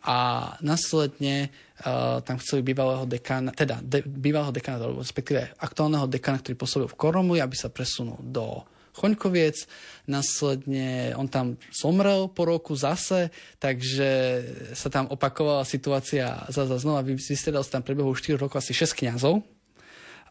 [0.07, 0.17] a
[0.63, 1.49] následne
[1.83, 6.95] uh, tam chceli bývalého dekana, teda de, bývalého dekana, respektíve aktuálneho dekana, ktorý pôsobil v
[6.95, 8.63] Koromli, aby sa presunul do
[8.97, 9.67] Choňkoviec.
[10.09, 13.29] Následne on tam zomrel po roku zase,
[13.61, 14.41] takže
[14.73, 17.05] sa tam opakovala situácia zase znova.
[17.05, 19.56] Vystredal sa tam prebehu 4 rokov asi 6 kňazov.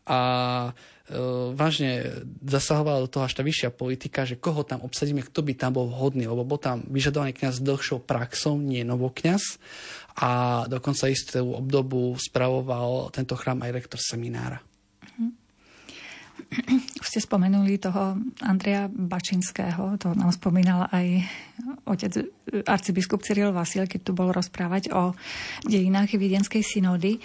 [0.06, 0.18] A
[1.06, 1.14] E,
[1.54, 2.02] vážne
[2.42, 5.86] zasahovala do toho až tá vyššia politika, že koho tam obsadíme, kto by tam bol
[5.86, 9.62] vhodný, lebo bol tam vyžadovaný kňaz s dlhšou praxou, nie novokňaz.
[10.18, 14.58] A dokonca istú obdobu spravoval tento chrám aj rektor seminára.
[17.02, 21.26] Už ste spomenuli toho Andreja Bačinského, to nám spomínal aj
[21.86, 22.22] otec e,
[22.62, 25.10] arcibiskup Cyril Vasil, keď tu bol rozprávať o
[25.66, 27.18] dejinách Viedenskej synody.
[27.18, 27.20] E,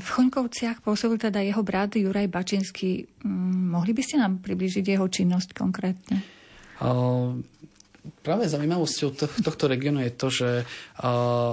[0.00, 3.04] v Choňkovciach pôsobil teda jeho brat Juraj Bačinský.
[3.24, 6.24] Mm, mohli by ste nám približiť jeho činnosť konkrétne?
[6.80, 7.36] Uh,
[8.24, 9.08] práve zaujímavosťou
[9.44, 10.48] tohto regiónu je to, že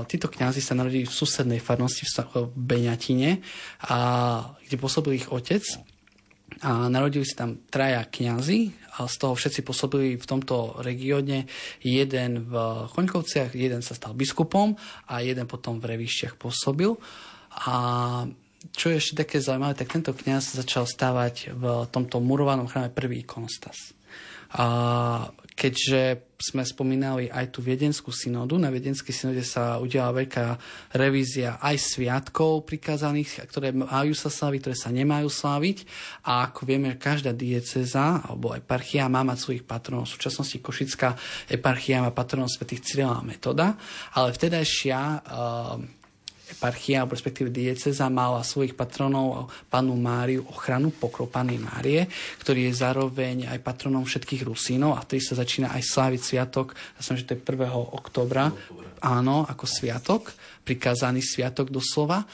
[0.08, 3.44] títo kňazi sa narodili v susednej farnosti v Beňatine,
[3.88, 3.98] a,
[4.68, 5.64] kde pôsobil ich otec
[6.64, 11.46] a narodili sa tam traja kňazi a z toho všetci pôsobili v tomto regióne.
[11.84, 12.54] Jeden v
[12.90, 14.74] Choňkovciach, jeden sa stal biskupom
[15.06, 16.98] a jeden potom v Revišťach pôsobil.
[17.68, 17.76] A
[18.74, 23.22] čo je ešte také zaujímavé, tak tento kňaz začal stávať v tomto murovanom chráme prvý
[23.22, 23.94] ikonostas.
[24.58, 24.66] A
[25.58, 30.46] keďže sme spomínali aj tú viedenskú synodu, na viedenskej synode sa udiala veľká
[30.94, 35.90] revízia aj sviatkov prikázaných, ktoré majú sa sláviť, ktoré sa nemajú sláviť.
[36.30, 40.06] A ako vieme, každá dieceza alebo eparchia má mať svojich patronov.
[40.06, 41.18] V súčasnosti Košická
[41.50, 43.74] eparchia má patronov svätých Cyrila a Metoda,
[44.14, 45.97] ale vtedajšia uh,
[46.48, 52.08] eparchia, alebo respektíve dieceza mala svojich patronov panu Máriu, ochranu pokrov Márie,
[52.40, 57.02] ktorý je zároveň aj patronom všetkých Rusínov a ktorý sa začína aj sláviť sviatok, ja
[57.04, 57.68] som, že to je 1.
[57.72, 58.52] oktobra,
[59.04, 60.32] áno, ako sviatok,
[60.64, 62.26] prikázaný sviatok doslova.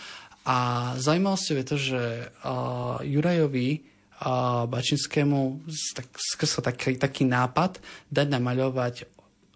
[0.43, 5.63] A zaujímavosťou je to, že uh, Jurajovi uh, Bačinskému
[5.95, 7.79] tak, skrsol taký, taký nápad
[8.11, 8.95] dať namaľovať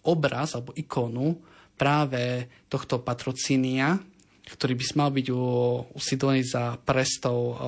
[0.07, 1.35] obraz alebo ikonu
[1.75, 3.99] práve tohto patrocínia,
[4.47, 5.27] ktorý by mal byť
[5.93, 7.61] usídlený za prestov e, e,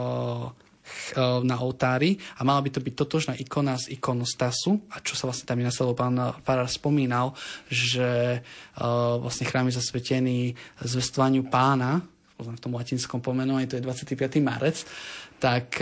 [1.43, 5.45] na oltári a mala by to byť totožná ikona z ikonostasu a čo sa vlastne
[5.45, 7.35] tam následlo pán Farár spomínal,
[7.67, 12.01] že uh, vlastne chrám je zasvetený zvestovaniu pána
[12.39, 14.39] v tom latinskom pomenovaní, to je 25.
[14.39, 14.87] marec,
[15.39, 15.79] tak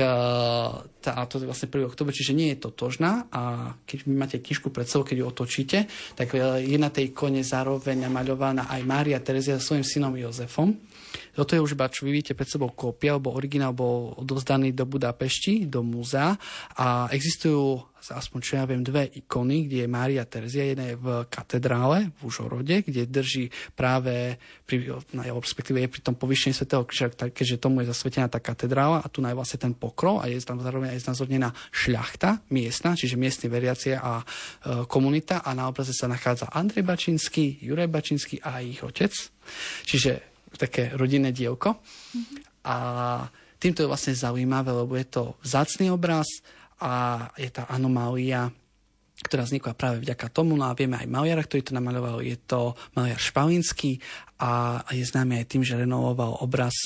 [1.01, 1.89] tá, to je vlastne 1.
[1.89, 5.25] oktober, čiže nie je to tožná a keď vy máte knižku pred sebou, keď ju
[5.25, 5.77] otočíte,
[6.13, 10.77] tak je na tej kone zároveň namaľovaná aj Mária Terezia so svojím synom Jozefom.
[11.33, 14.85] Toto je už iba, čo vy vidíte pred sebou kópia, alebo originál bol odovzdaný do
[14.87, 16.35] Budapešti, do múzea
[16.77, 21.25] a existujú aspoň čo ja viem, dve ikony, kde je Mária Terzia, jedna je v
[21.27, 27.11] katedrále v Užhorode, kde drží práve, pri, na, respektíve je pri tom povyšení svätého kríža,
[27.11, 30.61] keďže tomu je zasvetená tá katedrála a tu je vlastne ten pokrov a je tam
[30.61, 34.25] zároveň aj znázornená šľachta miestna, čiže miestni veriacie a e,
[34.85, 39.11] komunita a na obraze sa nachádza Andrej Bačinský, Juraj Bačinský a ich otec.
[39.83, 41.77] Čiže také rodinné dievko.
[41.77, 42.37] Mm-hmm.
[42.67, 42.75] A
[43.61, 46.27] týmto je vlastne zaujímavé, lebo je to vzácný obraz
[46.77, 48.51] a je tá anomália,
[49.17, 50.53] ktorá vznikla práve vďaka tomu.
[50.53, 53.97] No a vieme aj maliara, ktorý to namaľoval, je to maliar Špalinský
[54.37, 56.85] a je známy aj tým, že renovoval obraz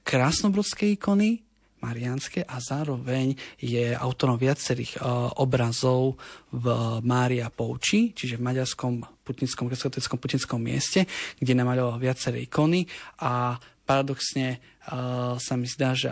[0.00, 1.44] krásnobrodskej ikony,
[1.80, 5.00] marianské a zároveň je autorom viacerých
[5.40, 6.16] obrazov
[6.52, 6.66] v
[7.04, 11.06] Mária Pouči, čiže v maďarskom putinskom, grecko putinskom mieste,
[11.38, 12.82] kde namaľoval viaceré ikony
[13.22, 13.54] a
[13.86, 16.10] paradoxne uh, sa mi zdá, že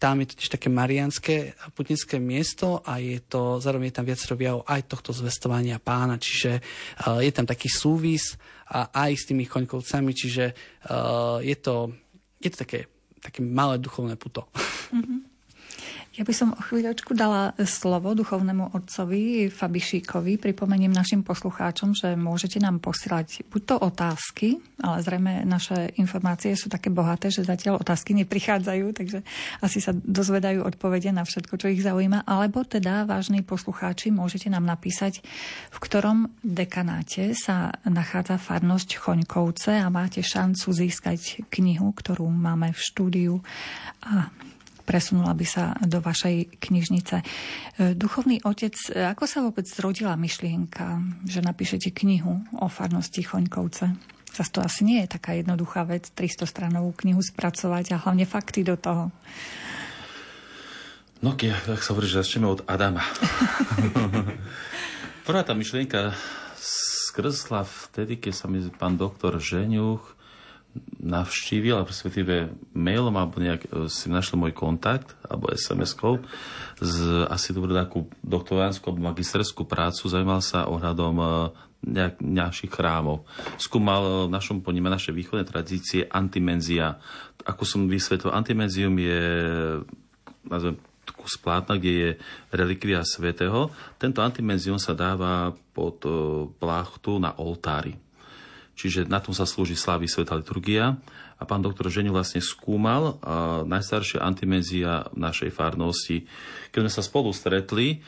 [0.00, 4.64] tam je totiž také marianské putinské miesto a je to, zároveň je tam viacero objavov
[4.64, 8.36] aj tohto zvestovania pána, čiže uh, je tam taký súvis
[8.68, 10.44] a aj s tými choňkovcami, čiže
[10.88, 11.96] uh, je, to,
[12.40, 12.88] je to také,
[13.20, 14.48] také malé duchovné puto.
[14.92, 15.29] Mm-hmm.
[16.20, 20.36] Ja by som o chvíľočku dala slovo duchovnému otcovi Fabišíkovi.
[20.36, 26.68] Pripomeniem našim poslucháčom, že môžete nám posielať buď to otázky, ale zrejme naše informácie sú
[26.68, 29.24] také bohaté, že zatiaľ otázky neprichádzajú, takže
[29.64, 32.28] asi sa dozvedajú odpovede na všetko, čo ich zaujíma.
[32.28, 35.24] Alebo teda, vážni poslucháči, môžete nám napísať,
[35.72, 42.80] v ktorom dekanáte sa nachádza farnosť Choňkovce a máte šancu získať knihu, ktorú máme v
[42.92, 43.40] štúdiu.
[44.04, 44.28] A
[44.90, 47.16] presunula by sa do vašej knižnice.
[47.22, 47.24] E,
[47.94, 53.94] duchovný otec, ako sa vôbec zrodila myšlienka, že napíšete knihu o farnosti Choňkovce?
[54.34, 58.66] Zas to asi nie je taká jednoduchá vec, 300 stranovú knihu spracovať a hlavne fakty
[58.66, 59.14] do toho.
[61.22, 63.06] No, keď tak sa hovorí, že začneme od Adama.
[65.26, 66.16] Prvá tá myšlienka
[67.10, 70.19] skrzla vtedy, keď sa mi pán doktor Ženiuch
[71.00, 76.22] navštívil, alebo respektíve mailom, alebo nejak e, si našli môj kontakt, alebo SMS-kou,
[76.78, 81.26] z asi dobrú takú doktoránskú alebo magisterskú prácu, zaujímal sa ohľadom e,
[81.88, 83.26] nejak, našich chrámov.
[83.56, 87.00] Skúmal v našom ponímaní naše východné tradície antimenzia.
[87.42, 89.20] Ako som vysvetlil, antimenzium je
[90.46, 90.76] nazvem,
[91.16, 92.10] kus plátna, kde je
[92.54, 93.68] relikvia svätého.
[94.00, 96.10] Tento antimenzium sa dáva pod e,
[96.60, 98.09] plachtu na oltári
[98.80, 100.96] čiže na tom sa slúži slávy Sveta liturgia.
[101.36, 103.20] A pán doktor Ženiu vlastne skúmal
[103.68, 106.24] najstaršia antimenzia našej farnosti.
[106.72, 108.00] Keď sme sa spolu stretli,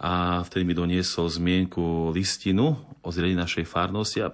[0.00, 2.72] a vtedy mi doniesol zmienku listinu
[3.04, 4.32] o zriadení našej farnosti a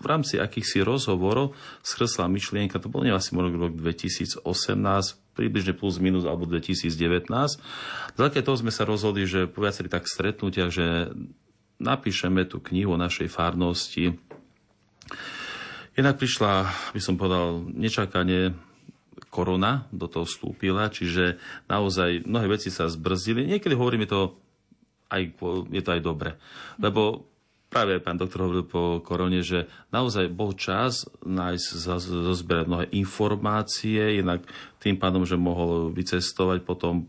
[0.00, 4.46] v rámci akýchsi rozhovorov skresla myšlienka, to bol asi možno rok 2018,
[5.34, 7.26] približne plus minus alebo 2019.
[8.16, 11.10] Zľaké toho sme sa rozhodli, že po viacerých tak stretnutiach, že
[11.82, 14.14] napíšeme tú knihu o našej farnosti,
[15.94, 16.52] Jednak prišla,
[16.94, 18.54] by som povedal, nečakanie
[19.28, 21.38] korona do toho vstúpila, čiže
[21.70, 23.46] naozaj mnohé veci sa zbrzdili.
[23.46, 24.38] Niekedy hovoríme to
[25.10, 25.22] aj,
[25.70, 26.38] je to aj dobre.
[26.78, 27.30] Lebo
[27.70, 31.66] práve pán doktor hovoril po korone, že naozaj bol čas nájsť,
[32.26, 34.42] zozberať mnohé informácie, inak
[34.82, 37.06] tým pádom, že mohol vycestovať potom,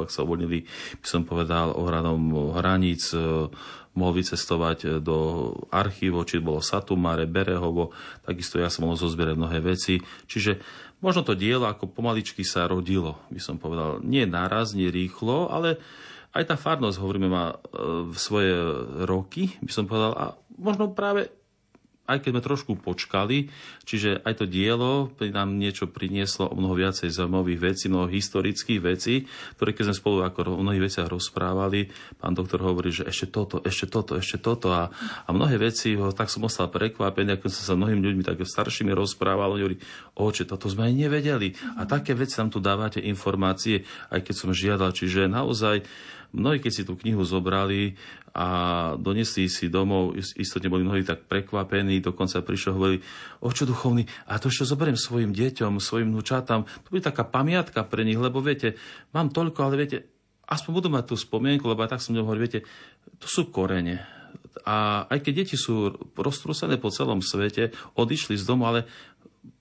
[0.00, 0.64] ak sa uvoľnili,
[1.00, 3.12] by som povedal, ohradom hraníc,
[3.98, 7.90] mohol vycestovať e, do archívov, či bolo Satumare, Berehovo,
[8.22, 9.98] takisto ja som mohol zozbierať mnohé veci.
[10.30, 10.62] Čiže
[11.02, 13.98] možno to dielo ako pomaličky sa rodilo, by som povedal.
[14.06, 15.82] Nie naraz, nie rýchlo, ale
[16.38, 17.56] aj tá farnosť, hovoríme, má e,
[18.14, 18.54] svoje
[19.02, 20.24] roky, by som povedal, a
[20.54, 21.37] možno práve
[22.08, 23.52] aj keď sme trošku počkali,
[23.84, 29.28] čiže aj to dielo nám niečo prinieslo o mnoho viacej zaujímavých vecí, mnoho historických vecí,
[29.60, 33.60] ktoré keď sme spolu ako o mnohých veciach rozprávali, pán doktor hovorí, že ešte toto,
[33.60, 34.88] ešte toto, ešte toto a,
[35.28, 39.52] a mnohé veci, tak som ostal prekvapený, ako som sa mnohými ľuďmi tak staršími rozprával,
[39.52, 39.78] oni hovorí,
[40.16, 41.52] oče, toto sme aj nevedeli.
[41.76, 45.84] A také veci tam tu dávate informácie, aj keď som žiadal, čiže naozaj
[46.28, 47.96] Mnohí, keď si tú knihu zobrali
[48.38, 48.46] a
[48.94, 53.02] donesli si domov, istotne boli mnohí tak prekvapení, dokonca prišiel hovorili,
[53.42, 57.82] o čo duchovný, a to ešte zoberiem svojim deťom, svojim vnúčatám, to bude taká pamiatka
[57.82, 58.78] pre nich, lebo viete,
[59.10, 60.06] mám toľko, ale viete,
[60.46, 62.62] aspoň budú mať tú spomienku, lebo aj tak som hovoril, viete,
[63.18, 64.06] to sú korene.
[64.62, 68.86] A aj keď deti sú roztrúsené po celom svete, odišli z domu, ale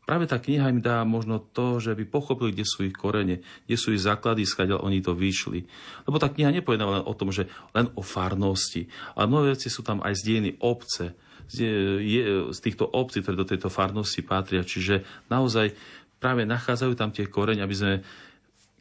[0.07, 3.75] práve tá kniha im dá možno to, že by pochopili, kde sú ich korene, kde
[3.75, 5.67] sú ich základy, skáďal oni to vyšli.
[6.07, 8.87] Lebo tá kniha nepovedá len o tom, že len o farnosti,
[9.19, 11.11] ale mnohé veci sú tam aj z dieny obce,
[11.51, 14.63] z, týchto obcí, ktoré do tejto farnosti patria.
[14.63, 15.75] Čiže naozaj
[16.23, 17.93] práve nachádzajú tam tie korene, aby sme,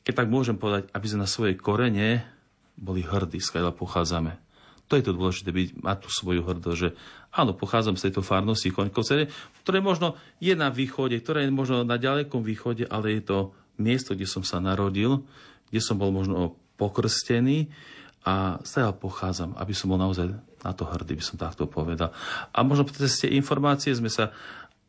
[0.07, 2.23] keď tak môžem povedať, aby sme na svoje korene
[2.79, 4.46] boli hrdí, skáďal pochádzame.
[4.87, 6.89] To je to dôležité, byť, mať tú svoju hrdosť, že
[7.35, 9.27] áno, pochádzam z tejto farnosti Choňkovce,
[9.67, 13.39] ktoré možno je na východe, ktoré je možno na ďalekom východe, ale je to
[13.83, 15.27] miesto, kde som sa narodil,
[15.69, 17.69] kde som bol možno pokrstený
[18.27, 22.11] a stále pochádzam, aby som bol naozaj na to hrdý, by som takto povedal.
[22.51, 24.35] A možno cez tie informácie sme sa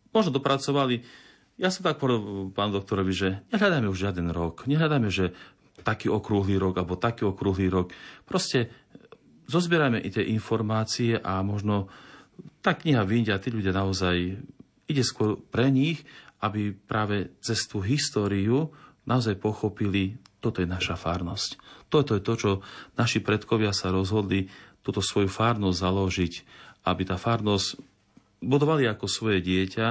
[0.10, 1.06] možno dopracovali.
[1.58, 5.34] Ja som tak povedal pán doktorovi, že nehľadáme už žiaden rok, nehľadáme, že
[5.86, 7.94] taký okrúhly rok alebo taký okrúhly rok.
[8.26, 8.87] Proste
[9.48, 11.88] zozbierajme i tie informácie a možno
[12.62, 14.16] tá kniha vyjde a tí ľudia naozaj
[14.88, 16.04] ide skôr pre nich,
[16.44, 18.70] aby práve cez tú históriu
[19.08, 21.58] naozaj pochopili, toto je naša farnosť.
[21.88, 22.52] Toto je to, čo
[23.00, 24.52] naši predkovia sa rozhodli
[24.84, 26.34] túto svoju farnosť založiť,
[26.86, 27.80] aby tá farnosť
[28.44, 29.88] budovali ako svoje dieťa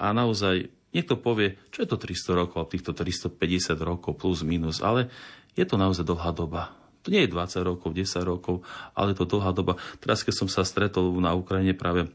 [0.00, 5.12] a naozaj niekto povie, čo je to 300 rokov, týchto 350 rokov plus minus, ale
[5.52, 6.79] je to naozaj dlhá doba.
[7.04, 8.60] To nie je 20 rokov, 10 rokov,
[8.92, 9.80] ale to dlhá doba.
[10.00, 12.08] Teraz, keď som sa stretol na Ukrajine práve e,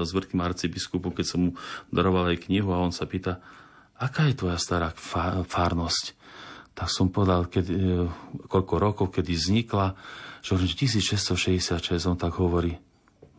[0.00, 1.50] s vrtým arcibiskupom, keď som mu
[1.92, 3.40] daroval aj knihu a on sa pýta,
[4.00, 4.88] aká je tvoja stará
[5.44, 6.16] fárnosť?
[6.72, 7.76] Tak som povedal, keď, e,
[8.48, 9.92] koľko rokov, kedy vznikla,
[10.40, 12.80] že 1666, on tak hovorí,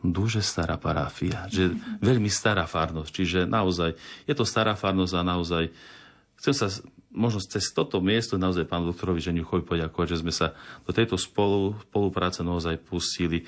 [0.01, 3.93] duže stará parafia, že veľmi stará farnosť, čiže naozaj,
[4.25, 5.63] je to stará farnosť a naozaj
[6.41, 6.67] chcem sa
[7.11, 10.55] možno cez toto miesto naozaj pán doktorovi Ženiuchovi poďakovať, že sme sa
[10.87, 13.43] do tejto spolu, spolupráce naozaj pustili.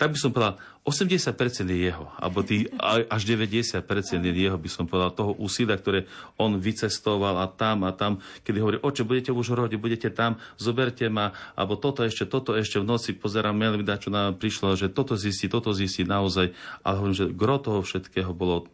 [0.00, 1.36] Tak by som povedal, 80%
[1.68, 3.84] je jeho, alebo tý, až 90%
[4.24, 6.08] je jeho, by som povedal, toho úsilia, ktoré
[6.40, 11.04] on vycestoval a tam a tam, kedy hovorí, oče, budete už rode, budete tam, zoberte
[11.12, 15.20] ma, alebo toto ešte, toto ešte v noci, pozerám mail, čo nám prišlo, že toto
[15.20, 16.48] zistí, toto zistí naozaj,
[16.80, 18.72] ale hovorím, že gro toho všetkého bolo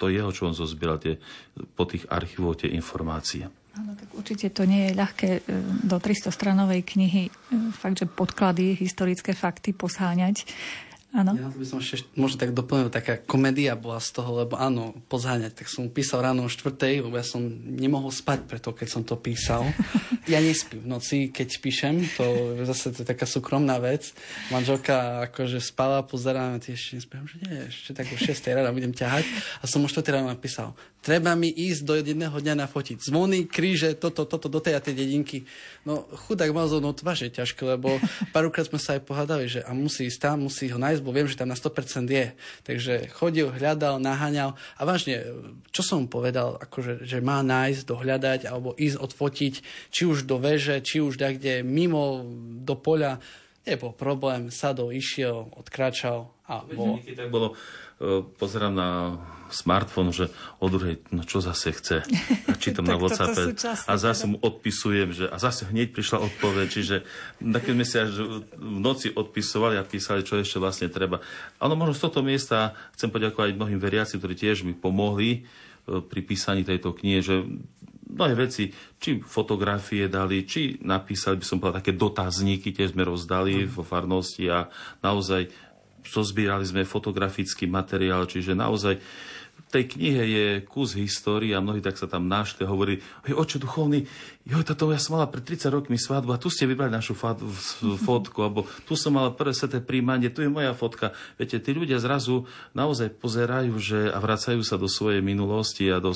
[0.00, 1.20] to jeho, čo on zozbieral tie,
[1.76, 3.52] po tých archívoch tie informácie.
[3.74, 5.40] Áno, tak určite to nie je ľahké e,
[5.82, 7.30] do 300 stranovej knihy e,
[7.74, 10.46] fakt, že podklady, historické fakty posáňať.
[11.14, 11.30] Áno.
[11.38, 15.62] Ja by som ešte možno tak doplnil, taká komédia bola z toho, lebo áno, pozháňať.
[15.62, 19.14] Tak som písal ráno o štvrtej, lebo ja som nemohol spať preto, keď som to
[19.14, 19.62] písal.
[20.24, 24.16] Ja nespím v noci, keď píšem, to je zase to je taká súkromná vec.
[24.48, 28.96] Manželka akože spala, pozerám a ešte nespím, že nie, ešte tak o 6 ráno budem
[28.96, 29.20] ťahať.
[29.60, 30.72] A som o 4 ráno napísal,
[31.04, 34.96] treba mi ísť do jedného dňa nafotiť zvony, kríže, toto, toto, do tej a tej
[34.96, 35.44] dedinky.
[35.84, 38.00] No chudák mal zo no tváže ťažké, lebo
[38.32, 41.28] párkrát sme sa aj pohádali, že a musí ísť tam, musí ho nájsť, bo viem,
[41.28, 42.32] že tam na 100% je.
[42.64, 45.20] Takže chodil, hľadal, naháňal a vážne,
[45.68, 49.54] čo som mu povedal, akože, že má nájsť, dohľadať alebo ísť odfotiť,
[49.92, 52.24] či už do veže, či už kde mimo
[52.64, 53.20] do poľa,
[53.68, 57.00] nebol problém, sadol, išiel, odkračal a bolo.
[57.00, 57.56] Tak bolo,
[58.38, 58.90] pozerám na
[59.54, 62.02] smartfón, že o druhej, no čo zase chce.
[62.50, 63.54] A čítam na WhatsApp
[63.86, 66.96] a zase mu odpisujem, že a zase hneď prišla odpoveď, čiže
[67.38, 68.10] keď sme si až
[68.56, 71.22] v noci odpisovali a písali, čo ešte vlastne treba.
[71.62, 76.20] Ale možno z tohto miesta chcem poďakovať mnohým veriacim, ktorí tiež mi pomohli e, pri
[76.24, 77.44] písaní tejto knihy, že
[78.14, 83.66] mnohé veci, či fotografie dali, či napísali, by som povedal, také dotazníky, tiež sme rozdali
[83.66, 83.70] mm.
[83.74, 84.70] vo farnosti a
[85.02, 85.50] naozaj
[86.04, 89.00] zozbierali sme fotografický materiál, čiže naozaj
[89.74, 93.58] tej knihe je kus histórie a mnohí tak sa tam našli a hovorí, hej, oče
[93.58, 94.06] duchovný,
[94.46, 97.18] jo, toto ja som mala pred 30 rokmi svadbu a tu ste vybrali našu
[97.98, 101.10] fotku, alebo tu som mala prvé sveté príjmanie, tu je moja fotka.
[101.34, 106.14] Viete, tí ľudia zrazu naozaj pozerajú že, a vracajú sa do svojej minulosti a do,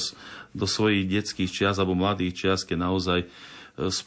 [0.54, 3.28] do svojich detských čias alebo mladých čias, keď naozaj e,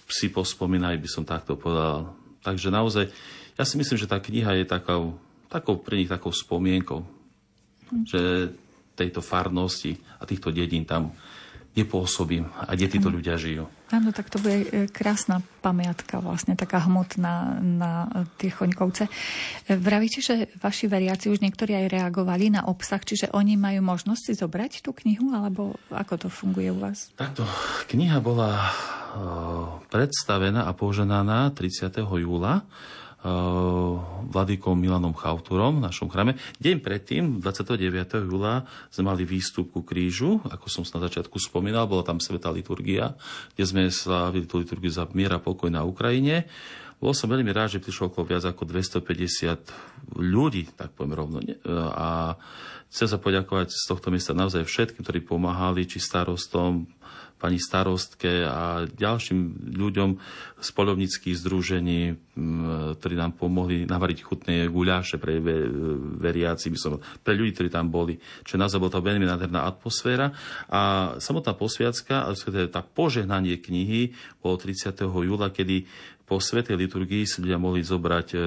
[0.07, 2.15] si pospomínajú, by som takto povedal.
[2.39, 3.11] Takže naozaj,
[3.59, 5.19] ja si myslím, že tá kniha je takou,
[5.51, 7.03] takou pre nich takou spomienkou.
[8.07, 8.55] Že
[8.95, 11.11] tejto farnosti a týchto dedín tam
[11.71, 13.63] nepôsobím a kde títo ľudia žijú.
[13.95, 18.07] Áno, tak to bude e, krásna pamiatka, vlastne taká hmotná na
[18.39, 19.07] tie choňkovce.
[19.07, 19.11] E,
[19.79, 24.33] vravíte, že vaši veriaci už niektorí aj reagovali na obsah, čiže oni majú možnosť si
[24.35, 27.11] zobrať tú knihu, alebo ako to funguje u vás?
[27.15, 27.47] Takto,
[27.87, 28.71] kniha bola e,
[29.87, 31.91] predstavená a poženaná 30.
[32.03, 32.67] júla
[33.21, 33.93] Eh,
[34.33, 36.41] vladykom Milanom Chauturom v našom chrame.
[36.57, 38.25] Deň predtým, 29.
[38.25, 43.13] júla, sme mali výstup ku krížu, ako som na začiatku spomínal, bola tam sveta liturgia,
[43.53, 46.49] kde sme slávili tú liturgiu za miera pokoj na Ukrajine.
[46.97, 51.37] Bol som veľmi rád, že prišlo okolo viac ako 250 ľudí, tak poviem rovno.
[51.93, 52.41] A
[52.89, 56.89] chcem sa poďakovať z tohto miesta naozaj všetkým, ktorí pomáhali, či starostom,
[57.41, 60.09] pani starostke a ďalším ľuďom
[60.61, 62.13] z polovnických združení,
[63.01, 65.41] ktorí nám pomohli navariť chutné guľaše pre
[66.21, 68.21] veriaci, by som, pre ľudí, ktorí tam boli.
[68.45, 70.29] Čiže naozaj bola to veľmi nádherná atmosféra.
[70.69, 72.29] A samotná posviacka,
[72.69, 74.93] tá požehnanie knihy bolo 30.
[75.01, 75.89] júla, kedy
[76.29, 78.39] po svetej liturgii si ľudia mohli zobrať e,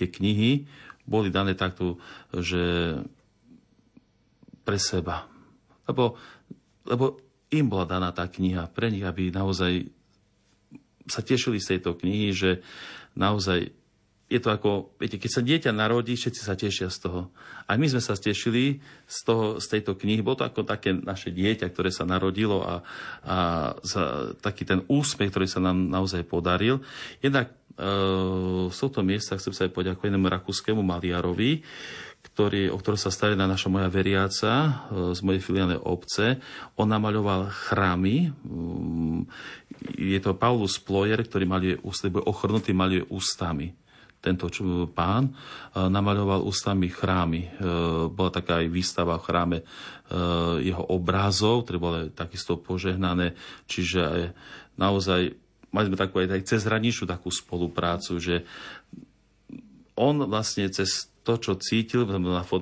[0.00, 0.64] tie knihy.
[1.04, 2.00] Boli dané takto,
[2.32, 2.96] že
[4.62, 5.26] pre seba.
[5.90, 6.16] Lebo,
[6.86, 7.18] lebo
[7.52, 9.86] im bola daná tá kniha pre nich, aby naozaj
[11.04, 12.50] sa tešili z tejto knihy, že
[13.12, 13.70] naozaj
[14.32, 17.28] je to ako, viete, keď sa dieťa narodí, všetci sa tešia z toho.
[17.68, 20.24] A my sme sa tešili z, toho, z tejto knihy.
[20.24, 22.80] Bolo to ako také naše dieťa, ktoré sa narodilo a,
[23.28, 23.36] a
[23.84, 26.80] za, taký ten úspech, ktorý sa nám naozaj podaril.
[27.20, 27.84] Jednak e,
[28.72, 31.60] z tohto miesta chcem sa aj poďakovať jednému rakúskému maliarovi,
[32.32, 34.70] ktorý, o ktorého sa stará naša moja veriaca e,
[35.12, 36.40] z mojej filiálnej obce.
[36.80, 38.32] On namaľoval chrámy.
[38.40, 39.28] Mm,
[40.00, 43.76] je to Paulus Ployer, ktorý maluje ústa, ochrnutý, maluje ústami
[44.22, 44.46] tento
[44.94, 45.32] pán e,
[45.76, 47.42] namaľoval ústami chrámy.
[47.42, 47.48] E,
[48.08, 49.58] bola taká aj výstava v chráme
[50.60, 53.32] jeho obrázov, ktoré boli takisto požehnané.
[53.64, 54.36] Čiže
[54.76, 55.32] naozaj
[55.72, 58.44] mali sme takú aj cezhraničnú takú spoluprácu, že
[59.96, 62.02] on vlastne cez to, čo cítil,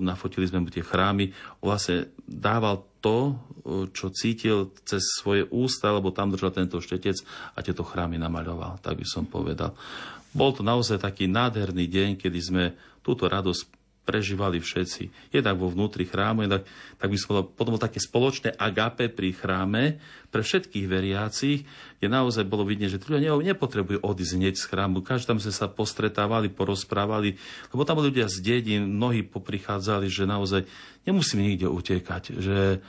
[0.04, 1.32] nafotili sme mu tie chrámy,
[1.64, 3.40] vlastne dával to,
[3.96, 7.16] čo cítil cez svoje ústa, lebo tam držal tento štetec
[7.56, 9.72] a tieto chrámy namaľoval, tak by som povedal.
[10.30, 12.64] Bol to naozaj taký nádherný deň, kedy sme
[13.00, 13.79] túto radosť
[14.10, 15.30] prežívali všetci.
[15.30, 16.66] Jednak vo vnútri chrámu, jednak,
[16.98, 20.02] tak by som povedal, potom také spoločné agape pri chráme
[20.34, 21.62] pre všetkých veriacich,
[22.02, 25.06] kde naozaj bolo vidieť, že ľudia nepotrebujú odísť hneď z chrámu.
[25.06, 27.38] Každý tam sme sa postretávali, porozprávali,
[27.70, 30.66] lebo tam boli ľudia z dedín, mnohí poprichádzali, že naozaj
[31.06, 32.82] nemusíme nikde utekať, že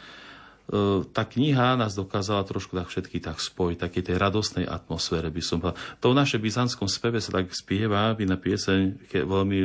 [1.11, 5.59] tá kniha nás dokázala trošku tak všetky tak spojiť, takej tej radostnej atmosfére by som
[5.59, 5.79] povedal.
[5.99, 9.59] To v našej byzantskom speve sa tak spieva, na pieseň, veľmi,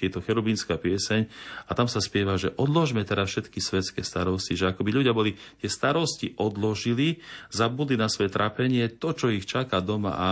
[0.00, 1.28] je to cherubínska pieseň
[1.68, 5.36] a tam sa spieva, že odložme teraz všetky svetské starosti, že ako by ľudia boli
[5.60, 7.20] tie starosti odložili,
[7.52, 10.28] zabudli na svoje trápenie, to, čo ich čaká doma a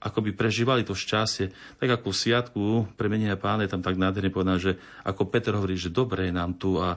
[0.00, 1.52] ako by prežívali to šťastie.
[1.76, 2.62] Tak ako v Sviatku
[2.96, 4.72] premenenia pána je tam tak nádherne povedané, že
[5.04, 6.96] ako Peter hovorí, že dobre je nám tu a,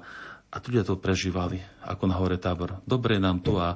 [0.54, 2.78] a ľudia to prežívali, ako na hore tábor.
[2.86, 3.74] Dobre nám tu a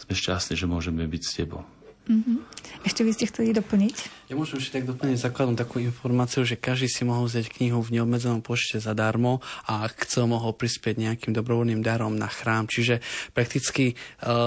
[0.00, 1.62] sme šťastní, že môžeme byť s tebou.
[2.04, 2.36] Mm-hmm.
[2.84, 3.96] Ešte by ste chceli doplniť?
[4.28, 7.96] Ja môžem ešte tak doplniť základom takú informáciu, že každý si mohol vziať knihu v
[7.96, 12.68] neobmedzenom počte zadarmo a ak chcel, mohol prispieť nejakým dobrovoľným darom na chrám.
[12.68, 13.00] Čiže
[13.32, 13.94] prakticky e,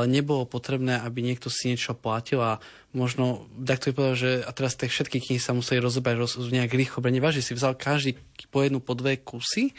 [0.05, 2.61] nebolo potrebné, aby niekto si niečo platil a
[2.97, 6.33] možno, tak to je povedal, že a teraz tie všetky knihy sa museli rozobrať roz,
[6.41, 8.17] nejak rýchlo, nevážne si vzal každý
[8.49, 9.77] po jednu, po dve kusy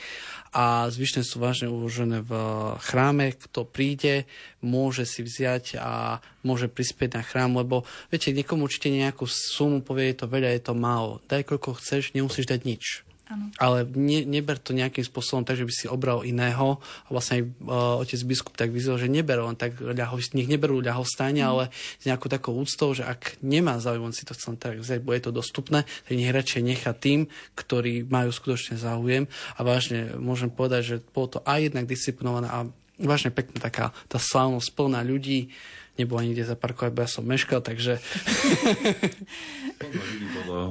[0.54, 2.32] a zvyšné sú vážne uložené v
[2.78, 3.34] chráme.
[3.34, 4.30] Kto príde,
[4.62, 7.82] môže si vziať a môže prispieť na chrám, lebo
[8.14, 11.18] viete, niekomu určite nejakú sumu povie, je to veľa, je to málo.
[11.26, 13.07] Daj koľko chceš, nemusíš dať nič.
[13.28, 13.52] Ano.
[13.60, 16.80] Ale ne, neber to nejakým spôsobom tak, že by si obral iného.
[16.80, 20.80] A vlastne aj uh, otec biskup tak vyzval, že neber len tak ľaho, nech neberú
[20.80, 21.48] ľahostajne, mm.
[21.48, 21.64] ale
[22.00, 25.20] s nejakou takou úctou, že ak nemá záujem, on si to chcel tak vziať, bude
[25.20, 29.28] to dostupné, tak nech radšej nechá tým, ktorí majú skutočne záujem.
[29.56, 32.64] A vážne môžem povedať, že bolo to aj jednak disciplinované a
[32.98, 35.54] vážne pekná taká tá slávnosť plná ľudí
[35.98, 37.98] nebolo nikde zaparkovať, bo ja som meškal, takže...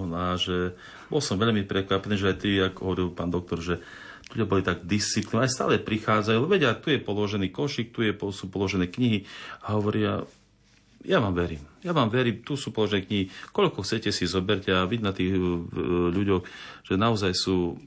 [0.08, 0.74] no, že
[1.12, 3.84] bol som veľmi prekvapený, že aj ty, ako hovoril pán doktor, že
[4.32, 8.88] ľudia boli tak disciplinovaní, stále prichádzajú, vedia, tu je položený košik, tu je, sú položené
[8.88, 9.28] knihy
[9.64, 10.24] a hovoria,
[11.08, 11.64] ja vám verím.
[11.84, 13.26] Ja vám verím, tu sú položené knihy,
[13.56, 15.40] koľko chcete si zoberte a vidieť na tých e,
[16.12, 16.44] ľuďoch,
[16.84, 17.80] že naozaj sú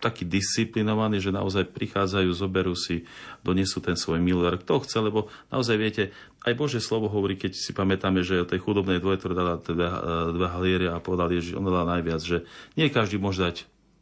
[0.00, 3.04] takí disciplinovaní, že naozaj prichádzajú, zoberú si,
[3.44, 4.56] donesú ten svoj milár.
[4.56, 6.02] Kto chce, lebo naozaj viete,
[6.48, 9.88] aj Bože slovo hovorí, keď si pamätáme, že o tej chudobnej dvoje, dala teda
[10.32, 12.48] dve haliery a povedal Ježiš, on dala najviac, že
[12.80, 13.56] nie každý môže dať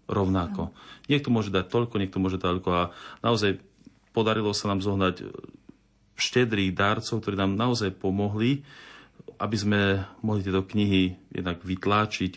[0.07, 0.71] rovnako.
[1.11, 2.83] Niekto môže dať toľko, niekto môže dať toľko a
[3.21, 3.59] naozaj
[4.15, 5.27] podarilo sa nám zohnať
[6.19, 8.67] štedrých dárcov, ktorí nám naozaj pomohli,
[9.39, 9.81] aby sme
[10.23, 12.33] mohli tieto knihy jednak vytláčiť,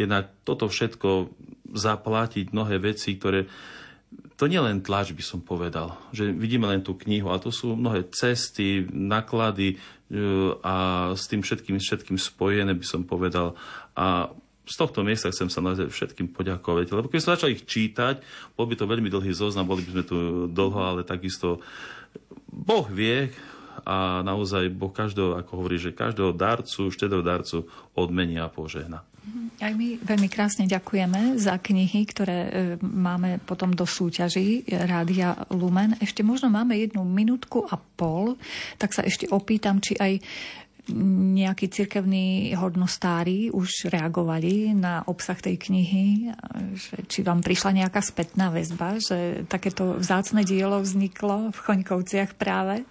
[0.00, 1.28] jednak toto všetko
[1.76, 3.44] zaplatiť, mnohé veci, ktoré
[4.40, 7.76] to nie len tlač, by som povedal, že vidíme len tú knihu, ale to sú
[7.76, 13.52] mnohé cesty, náklady e, a s tým všetkým, všetkým spojené, by som povedal.
[13.92, 14.32] A
[14.64, 18.24] z tohto miesta chcem sa naozaj všetkým poďakovať, lebo keď som začal ich čítať,
[18.56, 20.16] bol by to veľmi dlhý zoznam, boli by sme tu
[20.48, 21.60] dlho, ale takisto
[22.48, 23.28] Boh vie
[23.84, 29.04] a naozaj Boh každého, ako hovorí, že každého darcu, štedrého darcu odmenia a požehna.
[29.60, 32.50] Aj my veľmi krásne ďakujeme za knihy, ktoré e,
[32.80, 36.00] máme potom do súťaží Rádia Lumen.
[36.00, 38.40] Ešte možno máme jednu minútku a pol,
[38.80, 40.24] tak sa ešte opýtam, či aj
[41.36, 46.34] nejakí cirkevní hodnostári už reagovali na obsah tej knihy,
[46.74, 52.82] že či vám prišla nejaká spätná väzba, že takéto vzácne dielo vzniklo v Choňkovciach práve?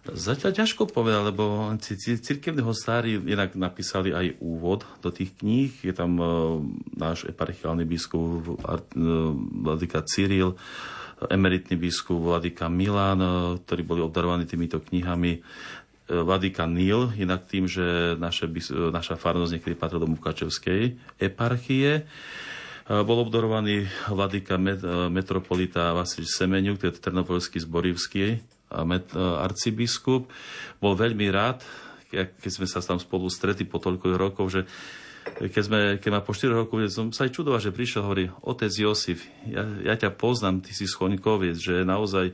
[0.00, 5.68] Zatiaľ ťažko povedať, lebo cirkevní hostári inak napísali aj úvod do tých kníh.
[5.84, 6.56] Je tam uh,
[6.96, 8.80] náš eparchiálny biskup uh,
[9.60, 10.56] Vladika Cyril,
[11.28, 15.44] emeritný biskup Vladika Milan, uh, ktorí boli obdarovaní týmito knihami.
[16.10, 18.50] Vladika Nil, inak tým, že naše,
[18.90, 22.02] naša farnosť niekedy patrila do Mukačevskej eparchie.
[22.90, 24.58] Bol obdarovaný Vladika
[25.06, 30.30] metropolita Vasil Semeniuk, to je Trnopolský zborivský arcibiskup,
[30.78, 31.62] bol veľmi rád,
[32.10, 34.60] keď sme sa tam spolu stretli po toľko rokov, že
[35.36, 38.72] keď, sme, keď ma po 4 rokov, som sa aj čudoval, že prišiel, hovorí, otec
[38.72, 42.32] Josif, ja, ja ťa poznám, ty si schoňkoviec, že naozaj,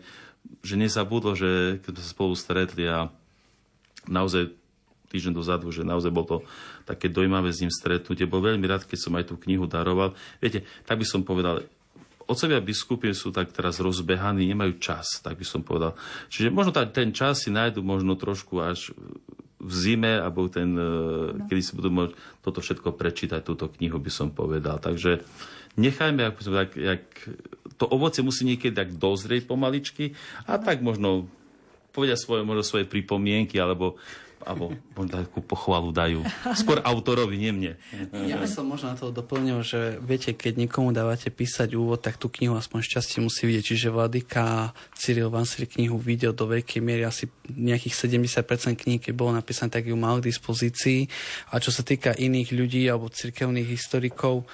[0.62, 3.10] že nezabudlo, že keď sme sa spolu stretli a
[4.06, 4.54] naozaj
[5.10, 6.38] týždeň dozadu, že naozaj bol to
[6.86, 8.26] také dojímavé s ním stretnutie.
[8.26, 10.14] Bol veľmi rád, keď som aj tú knihu daroval.
[10.42, 11.66] Viete, tak by som povedal,
[12.26, 15.94] Otcovia biskupy sú tak teraz rozbehaní, nemajú čas, tak by som povedal.
[16.26, 18.90] Čiže možno ten čas si nájdu možno trošku až
[19.56, 20.90] v zime, alebo ten, e,
[21.32, 21.46] no.
[21.46, 24.82] kedy si budú môcť toto všetko prečítať, túto knihu by som povedal.
[24.82, 25.22] Takže
[25.78, 27.02] nechajme, ako som tak, jak,
[27.78, 30.14] to ovoce musí niekedy tak dozrieť pomaličky
[30.44, 30.62] a no.
[30.62, 31.30] tak možno
[31.94, 33.96] povedia svoje, možno svoje pripomienky, alebo
[34.46, 34.70] alebo
[35.10, 36.22] takú pochvalu dajú.
[36.54, 37.72] Skôr autorovi, nie mne.
[38.14, 42.14] Ja by som možno na to doplnil, že viete, keď niekomu dávate písať úvod, tak
[42.14, 43.74] tú knihu aspoň šťastie musí vidieť.
[43.74, 49.34] Čiže Vladyka Cyril Vansri knihu videl do veľkej miery, asi nejakých 70% kníh, keď bolo
[49.34, 51.10] napísané, tak ju mal k dispozícii.
[51.50, 54.46] A čo sa týka iných ľudí alebo cirkevných historikov,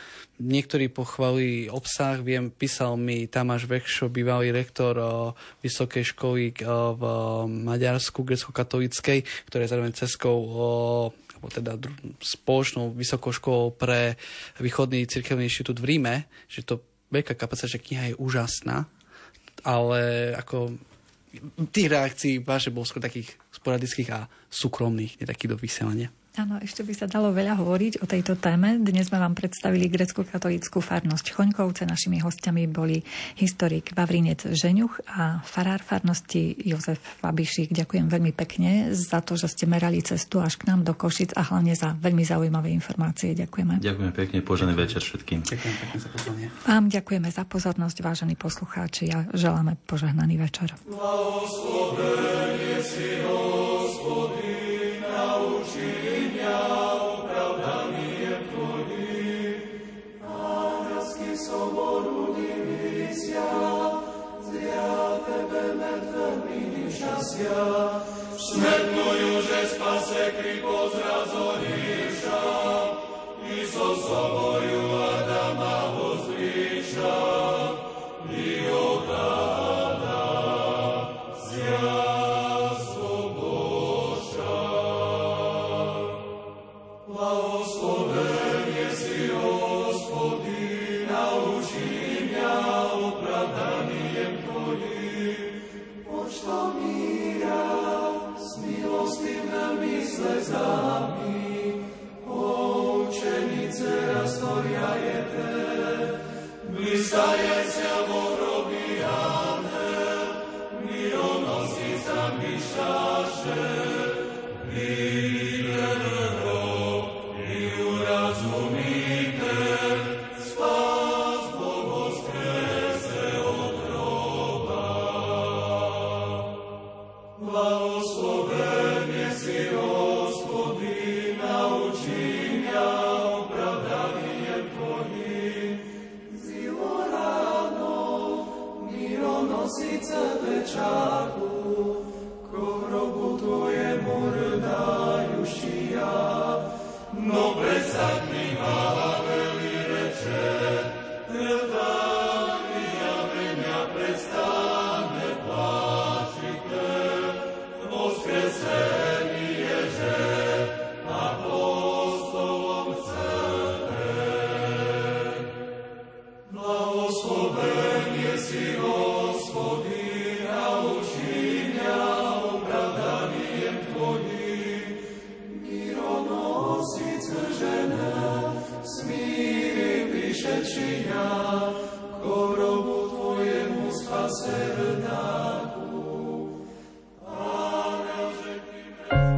[0.43, 7.03] Niektorí pochválili obsah, viem, písal mi Tamáš Vekšo, bývalý rektor o, Vysokej školy o, v
[7.47, 10.39] Maďarsku, grecko-katolíckej, ktorá je zároveň ceskou
[11.43, 11.75] alebo teda
[12.23, 14.15] spoločnou vysokou školou pre
[14.63, 16.79] východný cirkevný inštitút v Ríme, že to
[17.11, 18.87] veľká kapacita, že kniha je úžasná,
[19.67, 20.79] ale ako
[21.75, 26.15] tých reakcií váže bol skôr takých sporadických a súkromných, nie takých do vysielania.
[26.33, 28.81] Áno, ešte by sa dalo veľa hovoriť o tejto téme.
[28.81, 31.85] Dnes sme vám predstavili grecko-katolícku farnosť Choňkovce.
[31.85, 33.05] Našimi hostiami boli
[33.37, 37.77] historik Vavrinec Žeňuch a farár farnosti Jozef Fabišik.
[37.77, 41.45] Ďakujem veľmi pekne za to, že ste merali cestu až k nám do Košic a
[41.53, 43.37] hlavne za veľmi zaujímavé informácie.
[43.37, 43.85] Ďakujeme.
[43.85, 45.45] Ďakujem pekne, požený večer všetkým.
[45.45, 46.49] Ďakujem pekne za pozornie.
[46.65, 50.73] Vám ďakujeme za pozornosť, vážení poslucháči a želáme požehnaný večer.
[50.89, 53.21] Blahoslovený si,
[68.53, 72.43] Smetnujú, že spase kripo zrazorivša,
[73.47, 73.95] i so